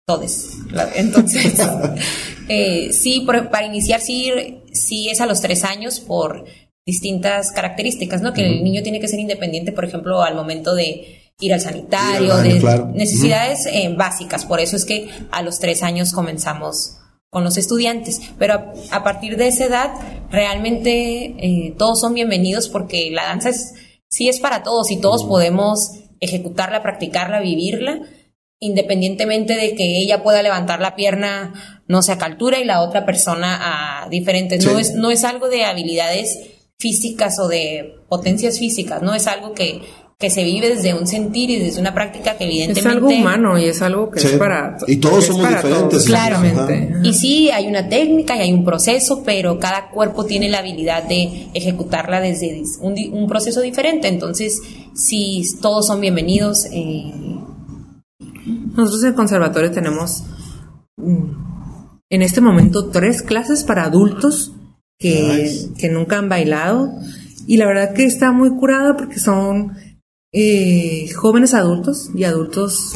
[0.07, 0.53] Todos.
[0.95, 1.55] Entonces,
[2.49, 4.32] eh, sí, para iniciar sí,
[4.72, 6.45] sí es a los tres años por
[6.87, 8.32] distintas características, ¿no?
[8.32, 12.37] Que el niño tiene que ser independiente, por ejemplo, al momento de ir al sanitario,
[12.37, 12.61] de
[12.95, 14.47] necesidades eh, básicas.
[14.47, 18.20] Por eso es que a los tres años comenzamos con los estudiantes.
[18.39, 19.91] Pero a, partir de esa edad,
[20.30, 23.74] realmente eh, todos son bienvenidos porque la danza es,
[24.09, 28.01] sí es para todos y todos podemos ejecutarla, practicarla, vivirla,
[28.61, 33.05] independientemente de que ella pueda levantar la pierna no sé a altura y la otra
[33.05, 34.64] persona a diferentes.
[34.64, 39.14] No, es, no es algo de habilidades físicas o de potencias físicas, ¿no?
[39.14, 39.83] Es algo que,
[40.18, 42.81] que se vive desde un sentir y desde una práctica que evidentemente...
[42.89, 44.77] Es algo humano y es algo que es para...
[44.87, 46.05] Y todos somos diferentes.
[46.05, 46.93] claramente.
[47.03, 51.03] Y sí, hay una técnica y hay un proceso, pero cada cuerpo tiene la habilidad
[51.03, 54.09] de ejecutarla desde un, proceso diferente.
[54.09, 54.61] Entonces,
[54.95, 56.66] sí, todos son bienvenidos.
[56.72, 57.12] Eh.
[58.74, 60.24] Nosotros en el conservatorio tenemos
[60.97, 61.47] mm,
[62.09, 64.53] en este momento tres clases para adultos
[64.99, 66.93] que, que nunca han bailado.
[67.47, 69.77] Y la verdad que está muy curada porque son
[70.33, 72.95] eh, jóvenes adultos y adultos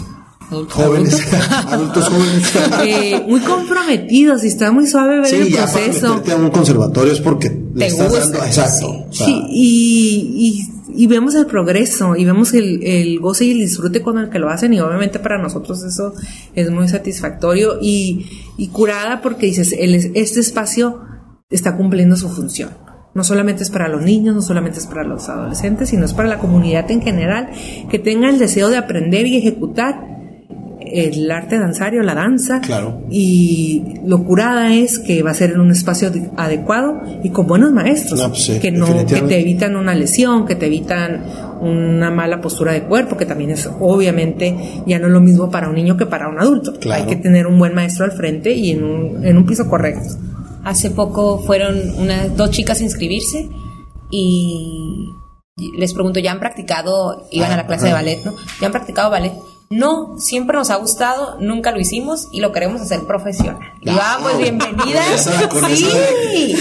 [0.68, 1.32] jóvenes,
[1.68, 2.52] adultos jóvenes.
[2.84, 6.22] Eh, muy comprometidos y está muy suave ver el proceso.
[6.30, 9.06] a un conservatorio es porque le estás dando, exacto.
[9.10, 14.18] Sí, y, y, vemos el progreso y vemos el, el, goce y el disfrute con
[14.18, 16.14] el que lo hacen y obviamente para nosotros eso
[16.54, 18.26] es muy satisfactorio y,
[18.56, 21.00] y curada porque dices, el, este espacio
[21.50, 22.70] está cumpliendo su función.
[23.12, 26.28] No solamente es para los niños, no solamente es para los adolescentes, sino es para
[26.28, 27.48] la comunidad en general
[27.90, 30.10] que tenga el deseo de aprender y ejecutar
[30.92, 32.60] el arte danzario, la danza.
[32.60, 33.02] Claro.
[33.10, 37.72] Y lo curada es que va a ser en un espacio adecuado y con buenos
[37.72, 38.22] maestros.
[38.28, 41.24] Pues que no, que te evitan una lesión, que te evitan
[41.60, 45.68] una mala postura de cuerpo, que también es obviamente ya no es lo mismo para
[45.68, 46.74] un niño que para un adulto.
[46.90, 50.16] Hay que tener un buen maestro al frente y en un, en un piso correcto.
[50.64, 53.48] Hace poco fueron unas dos chicas a inscribirse
[54.10, 55.08] y
[55.76, 57.26] les pregunto, ¿ya han practicado?
[57.30, 58.34] Iban a la clase de ballet, ¿no?
[58.60, 59.32] ¿Ya han practicado ballet?
[59.70, 63.72] No, siempre nos ha gustado, nunca lo hicimos y lo queremos hacer profesional.
[63.80, 65.30] Y vamos, bienvenidas.
[65.76, 66.56] sí.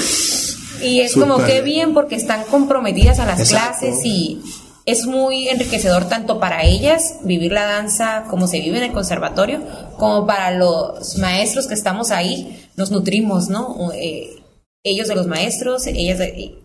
[0.83, 4.41] Y es como que bien porque están comprometidas a las clases y
[4.89, 9.61] es muy enriquecedor tanto para ellas vivir la danza como se vive en el conservatorio,
[9.97, 13.91] como para los maestros que estamos ahí, nos nutrimos, ¿no?
[13.93, 14.41] Eh,
[14.83, 16.55] ellos de los maestros, ellas de...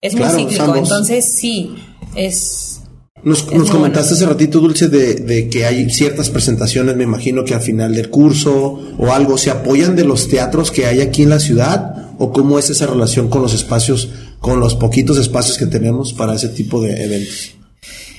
[0.00, 1.74] Es muy cíclico, entonces sí,
[2.14, 2.78] es
[3.24, 7.94] nos, comentaste hace ratito, Dulce, de, que hay ciertas presentaciones, me imagino que al final
[7.94, 12.12] del curso o algo, ¿se apoyan de los teatros que hay aquí en la ciudad?
[12.18, 14.08] ¿O cómo es esa relación con los espacios,
[14.40, 17.54] con los poquitos espacios que tenemos para ese tipo de eventos?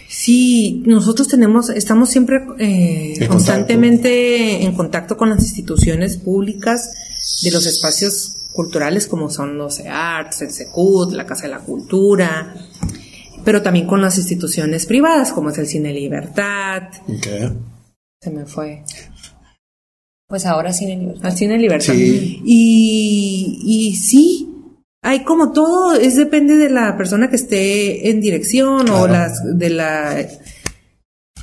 [0.08, 6.90] Sí, nosotros tenemos, estamos siempre eh, constantemente en contacto con las instituciones públicas
[7.44, 12.54] de los espacios culturales como son los EARTS, el SECUT, la Casa de la Cultura,
[13.46, 16.90] pero también con las instituciones privadas, como es el Cine Libertad.
[18.22, 18.84] Se me fue.
[20.28, 21.26] Pues ahora Cine Libertad.
[21.26, 21.94] Al Cine Libertad.
[21.96, 24.49] Y, y sí,
[25.02, 29.70] hay como todo, es depende de la persona que esté en dirección o las de
[29.70, 30.26] la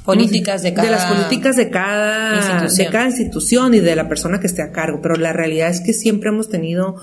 [0.04, 2.86] políticas de cada de las políticas de cada institución.
[2.86, 5.80] de cada institución y de la persona que esté a cargo, pero la realidad es
[5.80, 6.96] que siempre hemos tenido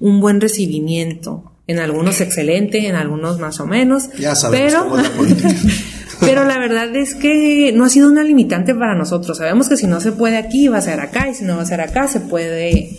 [0.00, 4.08] un buen recibimiento en algunos excelente, en algunos más o menos.
[4.18, 5.48] Ya sabemos pero, la política.
[6.20, 9.36] pero la verdad es que no ha sido una limitante para nosotros.
[9.36, 11.62] Sabemos que si no se puede aquí, va a ser acá, y si no va
[11.62, 12.98] a ser acá, se puede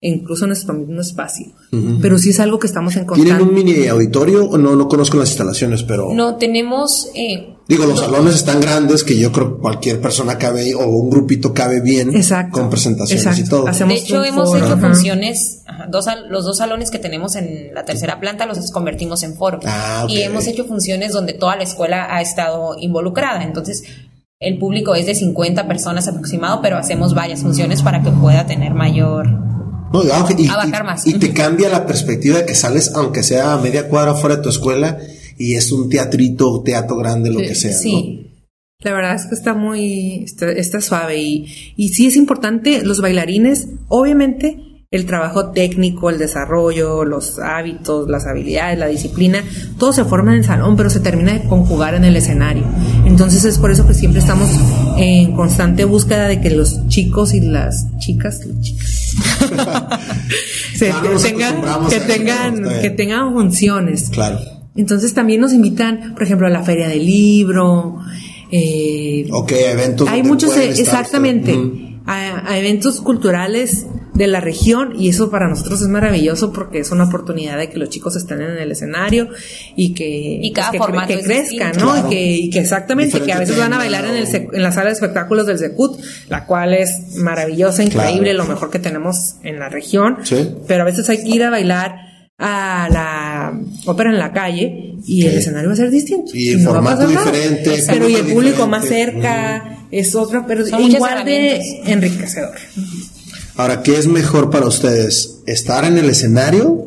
[0.00, 1.46] incluso en nuestro mismo espacio.
[2.00, 3.36] Pero sí es algo que estamos en constante.
[3.36, 4.48] ¿Tienen un mini auditorio?
[4.56, 6.12] No, no conozco las instalaciones, pero...
[6.14, 7.10] No, tenemos...
[7.14, 11.08] Eh, Digo, los salones están grandes que yo creo que cualquier persona cabe o un
[11.08, 12.10] grupito cabe bien
[12.50, 13.66] con presentaciones y todo.
[13.66, 18.46] de hecho, hemos hecho funciones, dos, los dos salones que tenemos en la tercera planta
[18.46, 19.60] los convertimos en foro.
[19.64, 23.44] Ah, y hemos hecho funciones donde toda la escuela ha estado involucrada.
[23.44, 23.84] Entonces,
[24.40, 28.74] el público es de 50 personas aproximado, pero hacemos varias funciones para que pueda tener
[28.74, 29.28] mayor
[29.92, 30.48] no, y,
[30.84, 31.06] más.
[31.06, 34.42] Y, te cambia la perspectiva de que sales, aunque sea a media cuadra fuera de
[34.42, 34.98] tu escuela,
[35.36, 37.72] y es un teatrito, teatro grande, lo que sea.
[37.72, 38.26] Sí.
[38.82, 40.24] La verdad es que está muy,
[40.56, 47.04] está, suave y, y sí es importante, los bailarines, obviamente, el trabajo técnico, el desarrollo,
[47.04, 49.44] los hábitos, las habilidades, la disciplina,
[49.78, 52.64] todo se forma en el salón, pero se termina de conjugar en el escenario.
[53.06, 54.48] Entonces es por eso que siempre estamos
[55.00, 59.16] en constante búsqueda de que los chicos y las chicas, chicas,
[61.22, 64.10] tengan, que tengan, que tengan funciones.
[64.10, 64.38] Claro.
[64.76, 67.98] Entonces también nos invitan, por ejemplo, a la feria del libro.
[68.52, 70.08] Eh, ok, eventos.
[70.08, 71.58] Hay muchos, exactamente,
[72.06, 77.04] a eventos culturales de la región y eso para nosotros es maravilloso porque es una
[77.04, 79.28] oportunidad de que los chicos estén en el escenario
[79.76, 81.96] y que, y cada pues, que, crezcan, ¿no?
[81.96, 84.72] Y, que, y, que, exactamente, que a veces van a bailar en, el, en la
[84.72, 89.58] sala de espectáculos del Secut, la cual es maravillosa, increíble, lo mejor que tenemos en
[89.58, 90.18] la región,
[90.66, 95.26] pero a veces hay que ir a bailar a la ópera en la calle y
[95.26, 96.32] el escenario va a ser distinto.
[96.34, 97.84] Y el formato diferente.
[97.86, 102.56] Pero y el público más cerca es otro, pero igual de enriquecedor.
[103.56, 105.42] Ahora, ¿qué es mejor para ustedes?
[105.46, 106.86] ¿Estar en el escenario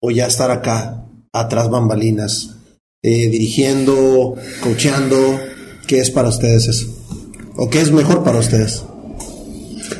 [0.00, 2.56] o ya estar acá, atrás bambalinas,
[3.02, 5.40] eh, dirigiendo, coachando?
[5.86, 6.86] ¿Qué es para ustedes eso?
[7.56, 8.84] ¿O qué es mejor para ustedes?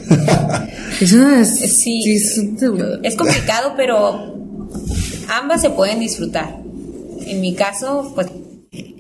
[1.01, 2.15] es, sí,
[3.03, 4.35] es complicado, pero
[5.29, 6.61] ambas se pueden disfrutar.
[7.27, 8.29] En mi caso, pues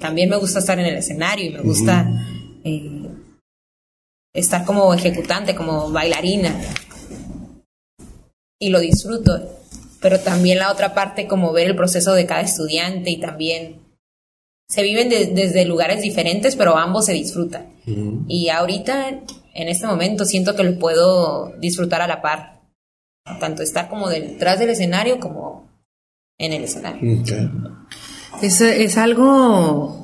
[0.00, 2.08] también me gusta estar en el escenario y me gusta
[2.64, 3.08] eh,
[4.32, 6.54] estar como ejecutante, como bailarina
[8.64, 9.40] y lo disfruto.
[10.00, 13.80] Pero también la otra parte, como ver el proceso de cada estudiante y también
[14.68, 17.66] se viven desde lugares diferentes, pero ambos se disfrutan.
[18.28, 22.60] Y ahorita, en este momento, siento que lo puedo disfrutar a la par.
[23.40, 25.68] Tanto estar como detrás del escenario como
[26.38, 27.22] en el escenario.
[28.42, 30.03] Es, es algo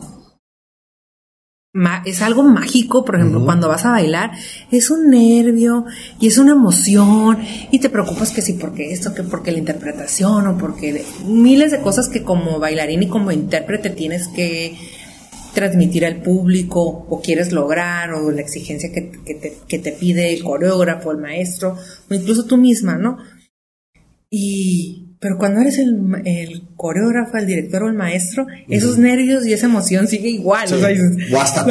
[2.04, 4.32] es algo mágico, por ejemplo, cuando vas a bailar,
[4.72, 5.84] es un nervio
[6.18, 7.38] y es una emoción
[7.70, 11.80] y te preocupas que sí, porque esto, que porque la interpretación o porque miles de
[11.80, 14.76] cosas que como bailarín y como intérprete tienes que
[15.54, 20.42] transmitir al público o quieres lograr o la exigencia que, te, que te pide el
[20.42, 21.76] coreógrafo, el maestro
[22.10, 23.18] o incluso tú misma, ¿no?
[24.28, 29.52] Y pero cuando eres el, el, coreógrafo, el director o el maestro, esos nervios y
[29.52, 30.66] esa emoción sigue igual.
[30.66, 30.74] Sí.
[30.74, 30.88] O sea,
[31.36, 31.66] o hasta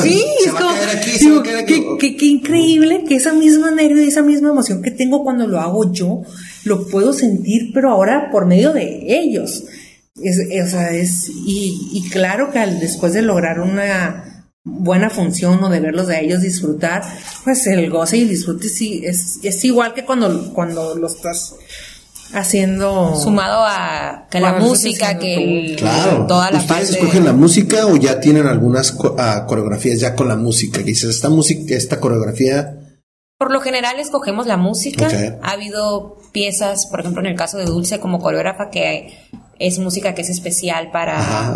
[0.00, 4.92] sí, es como, qué, qué, increíble que esa misma nervio y esa misma emoción que
[4.92, 6.22] tengo cuando lo hago yo,
[6.64, 9.64] lo puedo sentir, pero ahora por medio de ellos.
[10.22, 15.62] Es, o sea, es, y, y claro que al, después de lograr una buena función
[15.64, 17.02] o de verlos de ellos disfrutar,
[17.42, 21.56] pues el goce y el disfrute sí, es, es igual que cuando, cuando lo estás
[22.34, 26.26] haciendo sumado a que la música que claro.
[26.26, 30.36] toda la ¿Ustedes escogen la música o ya tienen algunas ah, coreografías ya con la
[30.36, 32.76] música que dices esta música esta coreografía
[33.38, 35.08] por lo general escogemos la música.
[35.42, 39.12] Ha habido piezas por ejemplo en el caso de Dulce como coreógrafa que
[39.58, 41.54] es música que es especial para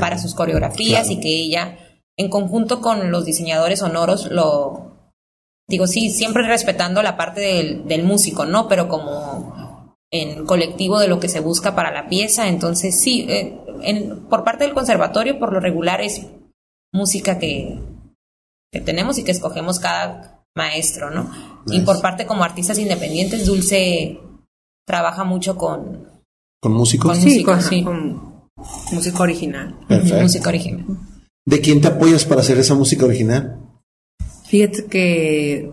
[0.00, 1.78] para sus coreografías y que ella
[2.16, 5.12] en conjunto con los diseñadores sonoros lo
[5.68, 9.29] digo sí siempre respetando la parte del, del músico no pero como
[10.12, 12.48] en colectivo de lo que se busca para la pieza.
[12.48, 16.26] Entonces, sí, eh, en, por parte del conservatorio, por lo regular es
[16.92, 17.78] música que,
[18.72, 21.30] que tenemos y que escogemos cada maestro, ¿no?
[21.66, 24.18] Y por parte como artistas independientes, Dulce
[24.86, 26.08] trabaja mucho con...
[26.60, 27.12] ¿Con músicos?
[27.12, 27.84] Con sí, con, sí.
[28.92, 29.78] música original.
[29.88, 30.84] Música original.
[31.46, 33.58] ¿De quién te apoyas para hacer esa música original?
[34.44, 35.70] Fíjate que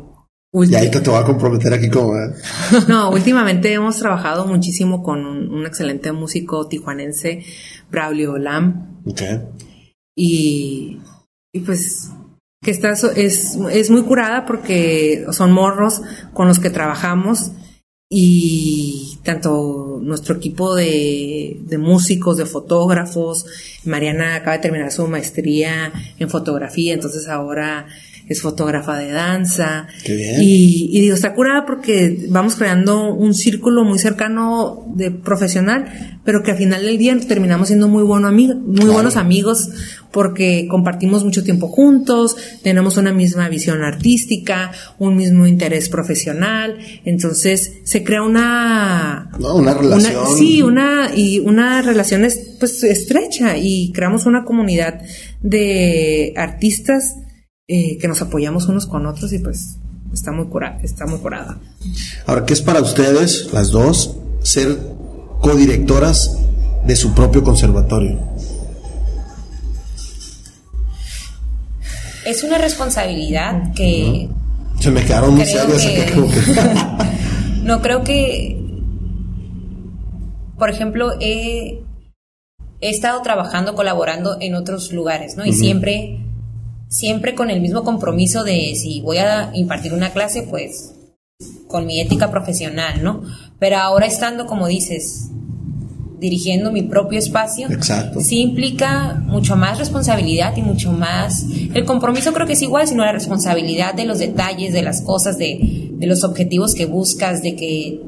[0.63, 2.13] y ahí te, voy a comprometer aquí como...
[2.87, 7.43] no, últimamente hemos trabajado muchísimo con un, excelente músico tijuanense,
[7.91, 9.01] Braulio Lam.
[9.05, 9.21] Ok.
[10.15, 10.99] Y,
[11.53, 12.11] y pues
[12.63, 16.01] que está, es, es muy curada porque son morros
[16.33, 17.51] con los que trabajamos
[18.09, 23.45] y tanto nuestro equipo de, de, músicos, de fotógrafos,
[23.83, 27.87] Mariana acaba de terminar su maestría en fotografía, entonces ahora
[28.27, 29.87] es fotógrafa de danza.
[30.05, 36.43] Y, y, digo, está curada porque vamos creando un círculo muy cercano de profesional, pero
[36.43, 39.69] que al final del día terminamos siendo muy, bueno muy buenos amigos
[40.11, 47.79] porque compartimos mucho tiempo juntos, tenemos una misma visión artística, un mismo interés profesional, entonces
[47.83, 49.29] se crea una...
[49.37, 50.25] una relación.
[50.37, 52.25] sí, una, y una relación
[52.59, 55.01] pues estrecha y creamos una comunidad
[55.41, 57.17] de artistas
[57.69, 59.77] eh, que nos apoyamos unos con otros y pues
[60.13, 61.57] está muy curada, está muy curada.
[62.25, 64.77] Ahora, ¿qué es para ustedes, las dos, ser
[65.41, 66.37] codirectoras
[66.85, 68.19] de su propio conservatorio?
[72.25, 74.29] Es una responsabilidad que...
[74.79, 75.85] Se me quedaron muy serias
[77.63, 78.63] no, creo que...
[80.57, 81.81] Por ejemplo, he,
[82.79, 85.45] he estado trabajando, colaborando en otros lugares, ¿no?
[85.45, 86.26] Y siempre
[86.89, 90.93] siempre con el mismo compromiso de si voy a impartir una clase, pues
[91.67, 93.21] con mi ética profesional, ¿no?
[93.59, 95.29] Pero ahora estando, como dices,
[96.19, 98.21] dirigiendo mi propio espacio, Exacto.
[98.21, 101.45] sí implica mucho más responsabilidad y mucho más...
[101.73, 105.37] El compromiso creo que es igual, sino la responsabilidad de los detalles, de las cosas,
[105.37, 108.01] de, de los objetivos que buscas, de que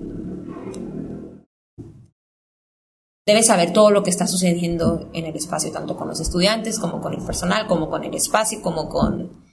[3.30, 7.00] debes saber todo lo que está sucediendo en el espacio, tanto con los estudiantes, como
[7.00, 9.46] con el personal, como con el espacio, como con,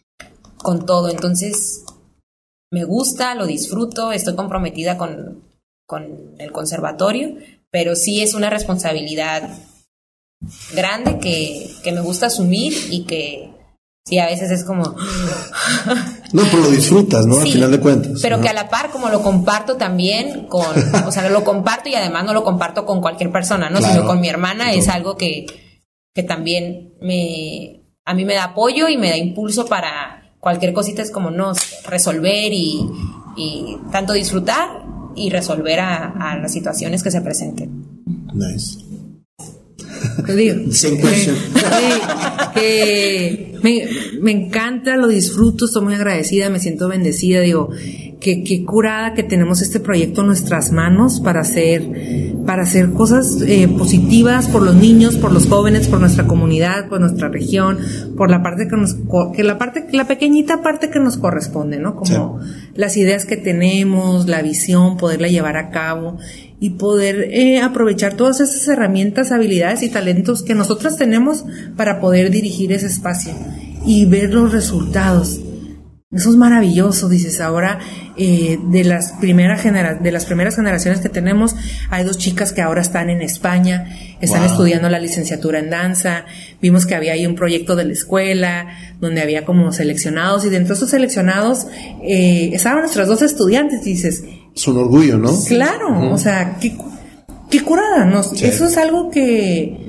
[0.56, 1.10] con todo.
[1.10, 1.84] Entonces,
[2.72, 5.44] me gusta, lo disfruto, estoy comprometida con,
[5.86, 7.36] con el conservatorio,
[7.70, 9.50] pero sí es una responsabilidad
[10.74, 13.56] grande que, que me gusta asumir y que
[14.06, 14.94] Sí, a veces es como...
[16.32, 17.38] no, pero lo disfrutas, ¿no?
[17.38, 18.20] Al final de cuentas.
[18.22, 20.66] Pero que a la par, como lo comparto también con...
[21.06, 23.80] O sea, lo comparto y además no lo comparto con cualquier persona, ¿no?
[23.80, 25.46] Sino con mi hermana es algo que,
[26.14, 27.82] que también me...
[28.04, 31.52] A mí me da apoyo y me da impulso para cualquier cosita, es como, no,
[31.88, 32.80] resolver y,
[33.36, 34.68] y tanto disfrutar
[35.16, 38.04] y resolver a, a las situaciones que se presenten.
[38.32, 38.78] Nice.
[40.36, 40.70] digo,
[42.54, 43.88] que, me,
[44.20, 47.70] me, encanta, lo disfruto, estoy muy agradecida, me siento bendecida, digo,
[48.20, 51.82] que, que curada que tenemos este proyecto en nuestras manos para hacer,
[52.46, 57.00] para hacer cosas eh, positivas por los niños, por los jóvenes, por nuestra comunidad, por
[57.00, 57.78] nuestra región,
[58.16, 58.96] por la parte que nos,
[59.34, 61.96] que la parte, la pequeñita parte que nos corresponde, ¿no?
[61.96, 62.38] Como
[62.74, 66.18] las ideas que tenemos, la visión, poderla llevar a cabo
[66.58, 71.44] y poder eh, aprovechar todas esas herramientas, habilidades y talentos que nosotras tenemos
[71.76, 73.34] para poder dirigir ese espacio
[73.84, 75.40] y ver los resultados.
[76.12, 77.40] Eso es maravilloso, dices.
[77.40, 77.80] Ahora,
[78.16, 81.56] eh, de, las primeras de las primeras generaciones que tenemos,
[81.90, 86.24] hay dos chicas que ahora están en España, están estudiando la licenciatura en danza.
[86.62, 88.68] Vimos que había ahí un proyecto de la escuela,
[89.00, 91.66] donde había como seleccionados, y dentro de esos seleccionados
[92.02, 94.22] eh, estaban nuestras dos estudiantes, dices.
[94.56, 95.30] Es un orgullo, ¿no?
[95.46, 96.76] Claro, o sea, qué,
[97.50, 98.06] qué curada.
[98.06, 99.86] Nos, Eso es algo que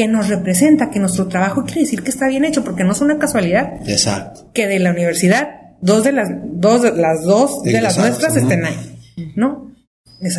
[0.00, 3.00] que nos representa, que nuestro trabajo quiere decir que está bien hecho, porque no es
[3.02, 3.86] una casualidad.
[3.86, 4.50] Exacto.
[4.54, 8.98] Que de la universidad dos de las dos las dos de las nuestras estén ahí,
[9.36, 9.74] ¿no?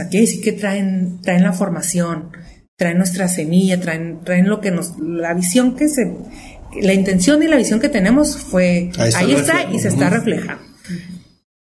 [0.10, 2.32] Quiere decir que traen traen la formación,
[2.76, 6.12] traen nuestra semilla, traen traen lo que nos la visión que se
[6.82, 10.64] la intención y la visión que tenemos fue ahí está, y se está reflejando.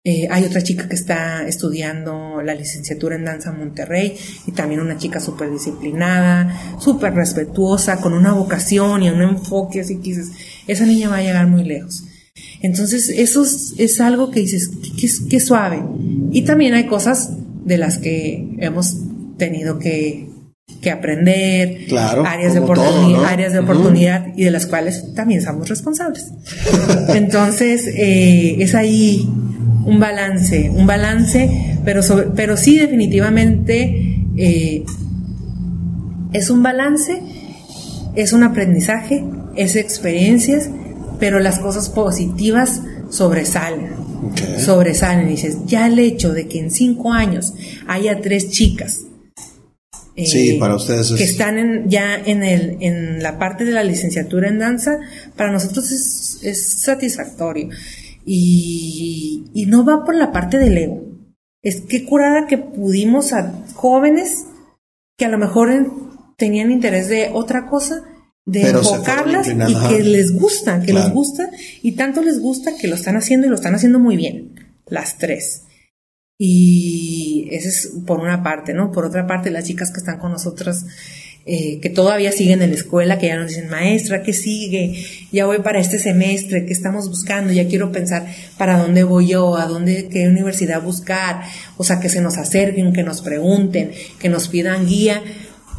[0.07, 4.79] Eh, hay otra chica que está estudiando la licenciatura en danza en Monterrey y también
[4.79, 10.27] una chica súper disciplinada, súper respetuosa, con una vocación y un enfoque así que dices,
[10.67, 12.03] esa niña va a llegar muy lejos.
[12.61, 14.69] Entonces, eso es, algo que dices,
[15.27, 15.81] que, suave.
[16.31, 17.31] Y también hay cosas
[17.65, 18.97] de las que hemos
[19.37, 20.29] tenido que,
[20.91, 21.87] aprender,
[22.25, 26.27] áreas, de oportunidad, áreas de oportunidad y de las cuales también somos responsables.
[27.09, 29.27] Entonces, eh, es ahí
[29.85, 32.01] un balance, un balance, pero,
[32.35, 34.83] pero sí definitivamente eh,
[36.33, 37.21] es un balance,
[38.15, 39.23] es un aprendizaje,
[39.55, 40.69] es experiencias
[41.19, 43.93] pero las cosas positivas sobresalen.
[44.57, 45.27] Sobresalen.
[45.27, 47.53] dices, ya el hecho de que en cinco años
[47.87, 49.01] haya tres chicas
[50.15, 54.59] eh, para ustedes que están ya en, el, en la parte de la licenciatura en
[54.59, 54.97] danza,
[55.35, 57.69] para nosotros es, es satisfactorio.
[58.25, 61.03] Y, y, no va por la parte del ego.
[61.61, 64.45] Es que curada que pudimos a jóvenes
[65.17, 65.69] que a lo mejor
[66.37, 68.03] tenían interés de otra cosa,
[68.45, 71.49] de enfocarlas y que les gusta, que les gusta,
[71.81, 74.55] y tanto les gusta que lo están haciendo y lo están haciendo muy bien,
[74.87, 75.63] las tres.
[76.37, 78.91] Y ese es por una parte, ¿no?
[78.91, 80.85] Por otra parte, las chicas que están con nosotras,
[81.45, 85.05] eh, que todavía siguen en la escuela, que ya nos dicen, maestra, ¿qué sigue?
[85.31, 87.53] Ya voy para este semestre, ¿qué estamos buscando?
[87.53, 88.25] Ya quiero pensar
[88.57, 91.43] para dónde voy yo, a dónde, qué universidad buscar,
[91.77, 95.21] o sea, que se nos acerquen, que nos pregunten, que nos pidan guía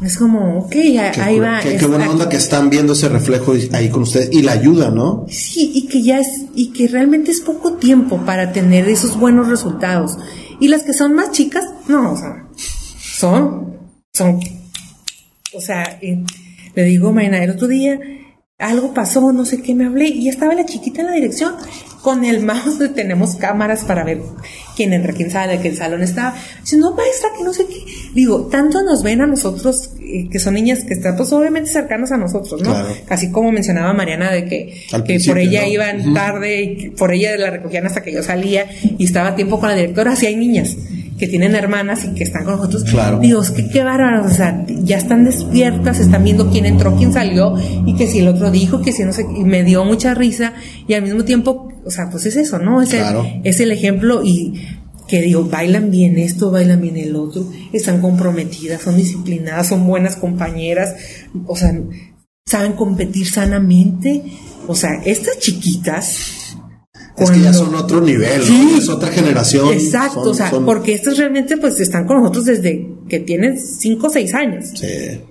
[0.01, 0.75] es como, ok,
[1.19, 1.59] ahí va.
[1.59, 5.25] Qué, buena onda que están viendo ese reflejo ahí con ustedes y la ayuda, ¿no?
[5.27, 9.47] Sí, y que ya es, y que realmente es poco tiempo para tener esos buenos
[9.47, 10.17] resultados.
[10.59, 12.47] Y las que son más chicas, no, o sea,
[12.99, 13.77] son,
[14.13, 14.39] son,
[15.53, 16.23] o sea, eh,
[16.75, 17.99] le digo, Maena, el otro día
[18.57, 21.53] algo pasó, no sé qué me hablé, y estaba la chiquita en la dirección
[22.01, 24.21] con el mouse tenemos cámaras para ver
[24.75, 26.33] quién entra, quién sale, qué salón está.
[26.61, 27.83] Dice, no, maestra, que no sé qué.
[28.13, 32.11] Digo, tanto nos ven a nosotros, eh, que son niñas que están, pues obviamente cercanas
[32.11, 32.73] a nosotros, ¿no?
[33.09, 37.49] Así como mencionaba Mariana de que, que por ella iban tarde y por ella la
[37.49, 38.67] recogían hasta que yo salía
[38.97, 40.77] y estaba a tiempo con la directora, así hay niñas
[41.17, 42.83] que tienen hermanas y que están con nosotros.
[42.83, 43.19] Claro.
[43.19, 47.55] Dios, qué bárbaro, o sea, ya están despiertas, están viendo quién entró, quién salió
[47.85, 50.53] y que si el otro dijo, que si no sé, y me dio mucha risa
[50.87, 52.81] y al mismo tiempo, o sea, pues es eso, ¿no?
[52.81, 53.05] Es, el,
[53.43, 54.61] es el ejemplo y
[55.07, 60.17] que digo, bailan bien esto, bailan bien el otro, están comprometidas, son disciplinadas, son buenas
[60.17, 60.95] compañeras,
[61.45, 61.73] o sea,
[62.47, 64.23] saben competir sanamente.
[64.67, 66.36] O sea, estas chiquitas,
[67.17, 68.41] es que ya son otro nivel,
[68.77, 69.73] es otra generación.
[69.73, 74.09] Exacto, o sea, porque estos realmente pues están con nosotros desde que tienen 5 o
[74.09, 74.65] 6 años.
[74.75, 75.21] Sí.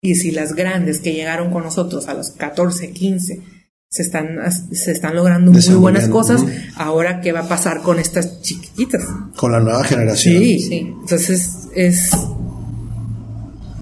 [0.00, 3.42] Y si las grandes que llegaron con nosotros a los 14, 15,
[3.90, 6.44] se están, se están logrando muy buenas cosas,
[6.76, 9.02] ahora qué va a pasar con estas chiquititas.
[9.34, 10.42] Con la nueva generación.
[10.42, 10.94] Sí, sí.
[11.00, 12.10] Entonces es,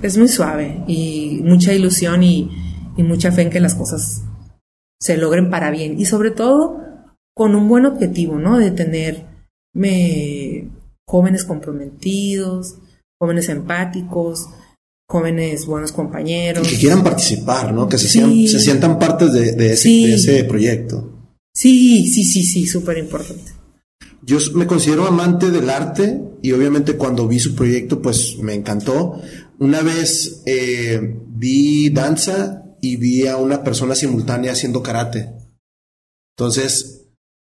[0.01, 2.51] es muy suave y mucha ilusión y,
[2.97, 4.23] y mucha fe en que las cosas
[5.01, 6.01] se logren para bien.
[6.01, 6.86] Y sobre todo,
[7.37, 8.59] con un buen objetivo, ¿no?
[8.59, 9.27] De tener
[11.07, 12.77] jóvenes comprometidos,
[13.21, 14.49] jóvenes empáticos,
[15.07, 16.67] jóvenes buenos compañeros.
[16.67, 17.89] que quieran participar, ¿no?
[17.89, 21.13] Que se, se sientan partes de, ese, proyecto.
[21.55, 23.53] Sí, sí, sí, sí, súper importante.
[24.23, 29.21] Yo me considero amante del arte y obviamente cuando vi su proyecto pues me encantó.
[29.59, 35.33] Una vez eh, vi danza y vi a una persona simultánea haciendo karate.
[36.37, 36.96] Entonces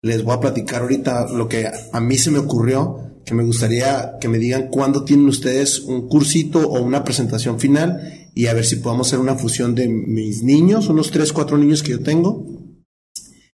[0.03, 4.19] les voy a platicar ahorita lo que a mí se me ocurrió, que me gustaría
[4.21, 8.65] que me digan cuándo tienen ustedes un cursito o una presentación final y a ver
[8.65, 12.47] si podemos hacer una fusión de mis niños, unos 3, 4 niños que yo tengo,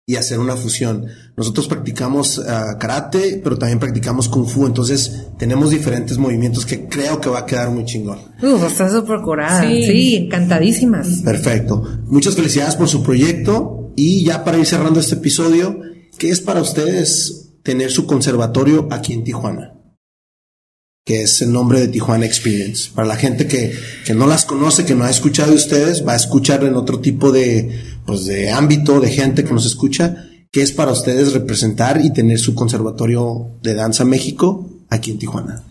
[0.07, 1.07] y hacer una fusión.
[1.35, 7.23] Nosotros practicamos ah, karate, pero también practicamos kung fu, entonces tenemos diferentes movimientos que creo
[7.23, 8.19] que va a quedar muy chingón.
[8.43, 9.63] Uf, está súper curada.
[9.63, 9.87] Sí.
[9.87, 11.23] sí, encantadísimas.
[11.25, 11.83] Perfecto.
[12.07, 15.79] Muchas felicidades por su proyecto Y ya para ir cerrando este episodio,
[16.19, 19.75] ¿qué es para ustedes tener su conservatorio aquí en Tijuana?
[21.07, 22.91] que es el nombre de Tijuana Experience.
[22.95, 26.13] Para la gente que, que, no las conoce, que no ha escuchado de ustedes, va
[26.15, 30.63] a escuchar en otro tipo de, pues de ámbito, de gente que nos escucha, ¿qué
[30.63, 35.63] es para ustedes representar y tener su conservatorio de danza México aquí en Tijuana?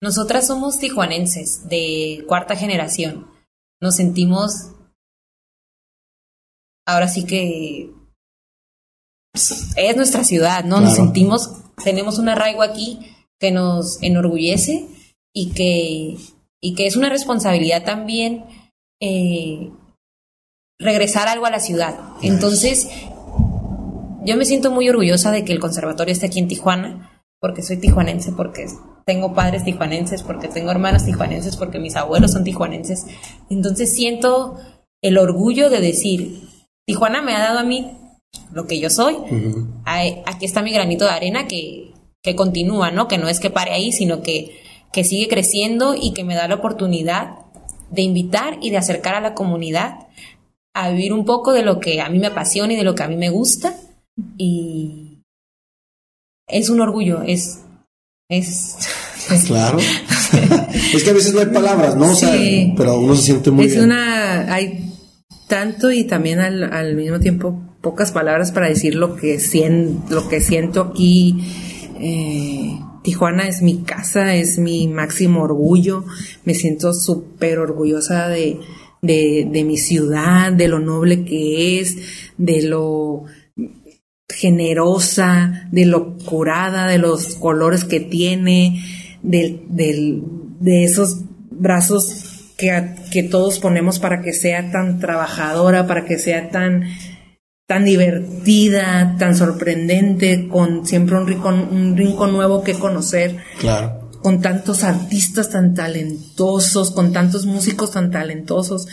[0.00, 3.26] Nosotras somos tijuanenses de cuarta generación.
[3.80, 4.70] Nos sentimos
[6.86, 7.92] ahora sí que
[9.34, 10.80] es nuestra ciudad, ¿no?
[10.80, 11.50] Nos sentimos,
[11.82, 12.98] tenemos un arraigo aquí
[13.38, 14.86] que nos enorgullece
[15.34, 16.16] y que,
[16.60, 18.44] y que es una responsabilidad también
[19.00, 19.70] eh,
[20.78, 21.98] regresar algo a la ciudad.
[22.20, 22.88] Entonces,
[24.24, 27.78] yo me siento muy orgullosa de que el conservatorio esté aquí en Tijuana, porque soy
[27.78, 28.66] tijuanense, porque
[29.04, 33.06] tengo padres tijuanenses, porque tengo hermanas tijuanenses, porque mis abuelos son tijuanenses.
[33.50, 34.58] Entonces siento
[35.02, 36.48] el orgullo de decir,
[36.86, 37.96] Tijuana me ha dado a mí
[38.52, 39.16] lo que yo soy.
[39.84, 43.08] Aquí está mi granito de arena que que continúa, ¿no?
[43.08, 44.60] Que no es que pare ahí, sino que,
[44.92, 47.38] que sigue creciendo y que me da la oportunidad
[47.90, 50.06] de invitar y de acercar a la comunidad
[50.74, 53.02] a vivir un poco de lo que a mí me apasiona y de lo que
[53.02, 53.74] a mí me gusta.
[54.38, 55.18] Y
[56.46, 57.60] es un orgullo, es...
[58.28, 58.76] es
[59.46, 59.78] claro.
[60.94, 62.14] es que a veces no hay palabras, ¿no?
[62.14, 62.72] sí.
[62.76, 64.54] pero uno se siente muy es una...
[64.54, 64.90] Hay
[65.48, 70.28] tanto y también al, al mismo tiempo pocas palabras para decir lo que, siento, lo
[70.28, 71.44] que siento aquí.
[72.00, 76.04] Eh, Tijuana es mi casa, es mi máximo orgullo,
[76.44, 78.60] me siento súper orgullosa de,
[79.02, 81.96] de, mi ciudad, de lo noble que es,
[82.38, 83.24] de lo
[84.28, 88.84] generosa, de lo curada, de los colores que tiene,
[89.22, 96.18] de, de esos brazos que, que todos ponemos para que sea tan trabajadora, para que
[96.18, 96.84] sea tan
[97.66, 103.36] tan divertida, tan sorprendente, con siempre un rincón, un rincón nuevo que conocer.
[103.60, 104.10] Claro.
[104.22, 108.86] Con tantos artistas tan talentosos, con tantos músicos tan talentosos,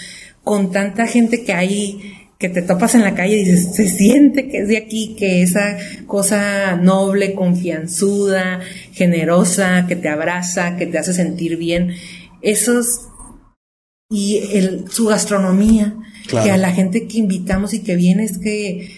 [0.43, 4.47] con tanta gente que hay que te topas en la calle y dices, se siente
[4.47, 8.61] que es de aquí, que esa cosa noble, confianzuda,
[8.93, 11.95] generosa, que te abraza, que te hace sentir bien,
[12.41, 13.09] esos
[14.09, 15.97] y el, su gastronomía,
[16.29, 18.89] que a la gente que invitamos y que viene es que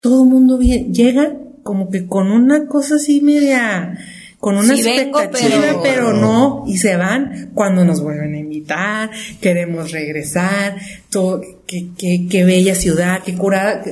[0.00, 3.98] todo el mundo llega como que con una cosa así media,
[4.38, 6.12] con una expectativa, pero...
[6.12, 9.10] no, y se van cuando nos vuelven a invitar,
[9.40, 10.76] queremos regresar,
[11.10, 13.82] todo, qué, qué, bella ciudad, qué curada,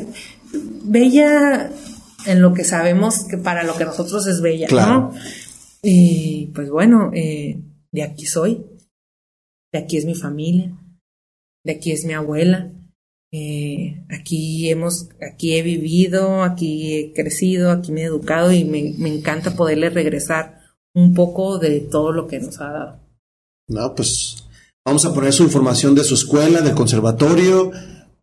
[0.84, 1.70] bella
[2.26, 5.12] en lo que sabemos que para lo que nosotros es bella, ¿no?
[5.82, 7.58] Y pues bueno, eh,
[7.92, 8.64] de aquí soy,
[9.72, 10.72] de aquí es mi familia,
[11.64, 12.70] de aquí es mi abuela.
[13.32, 18.94] Eh, aquí hemos, aquí he vivido, aquí he crecido, aquí me he educado y me,
[19.08, 20.60] encanta poderle regresar
[20.94, 23.00] un poco de todo lo que nos ha dado.
[23.66, 24.36] No, pues
[24.86, 27.72] vamos a poner su información de su escuela, del conservatorio,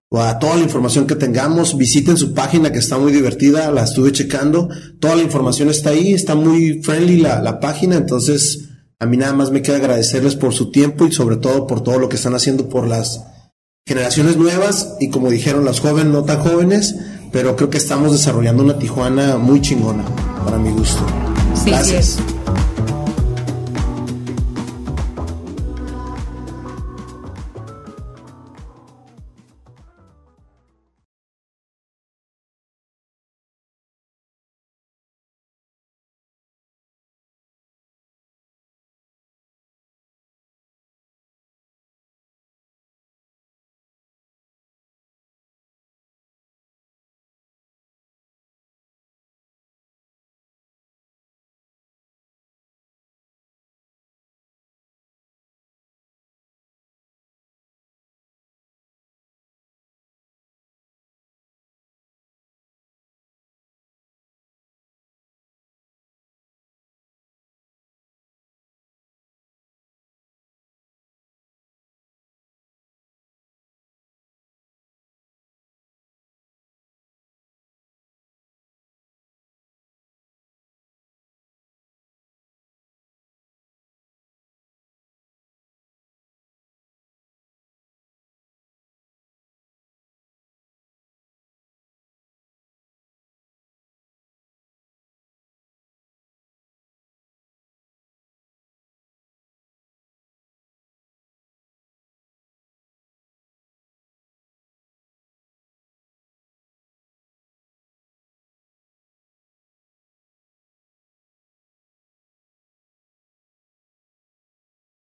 [0.09, 1.77] o a toda la información que tengamos.
[1.77, 4.69] Visiten su página que está muy divertida, la estuve checando.
[5.01, 9.33] Toda la información está ahí, está muy friendly la, la página, entonces a mí nada
[9.33, 12.35] más me queda agradecerles por su tiempo y sobre todo por todo lo que están
[12.35, 13.25] haciendo por las
[13.85, 16.95] generaciones nuevas y como dijeron las jóvenes, no tan jóvenes,
[17.31, 20.05] pero creo que estamos desarrollando una Tijuana muy chingona,
[20.43, 21.05] para mi gusto.
[21.65, 22.17] Gracias.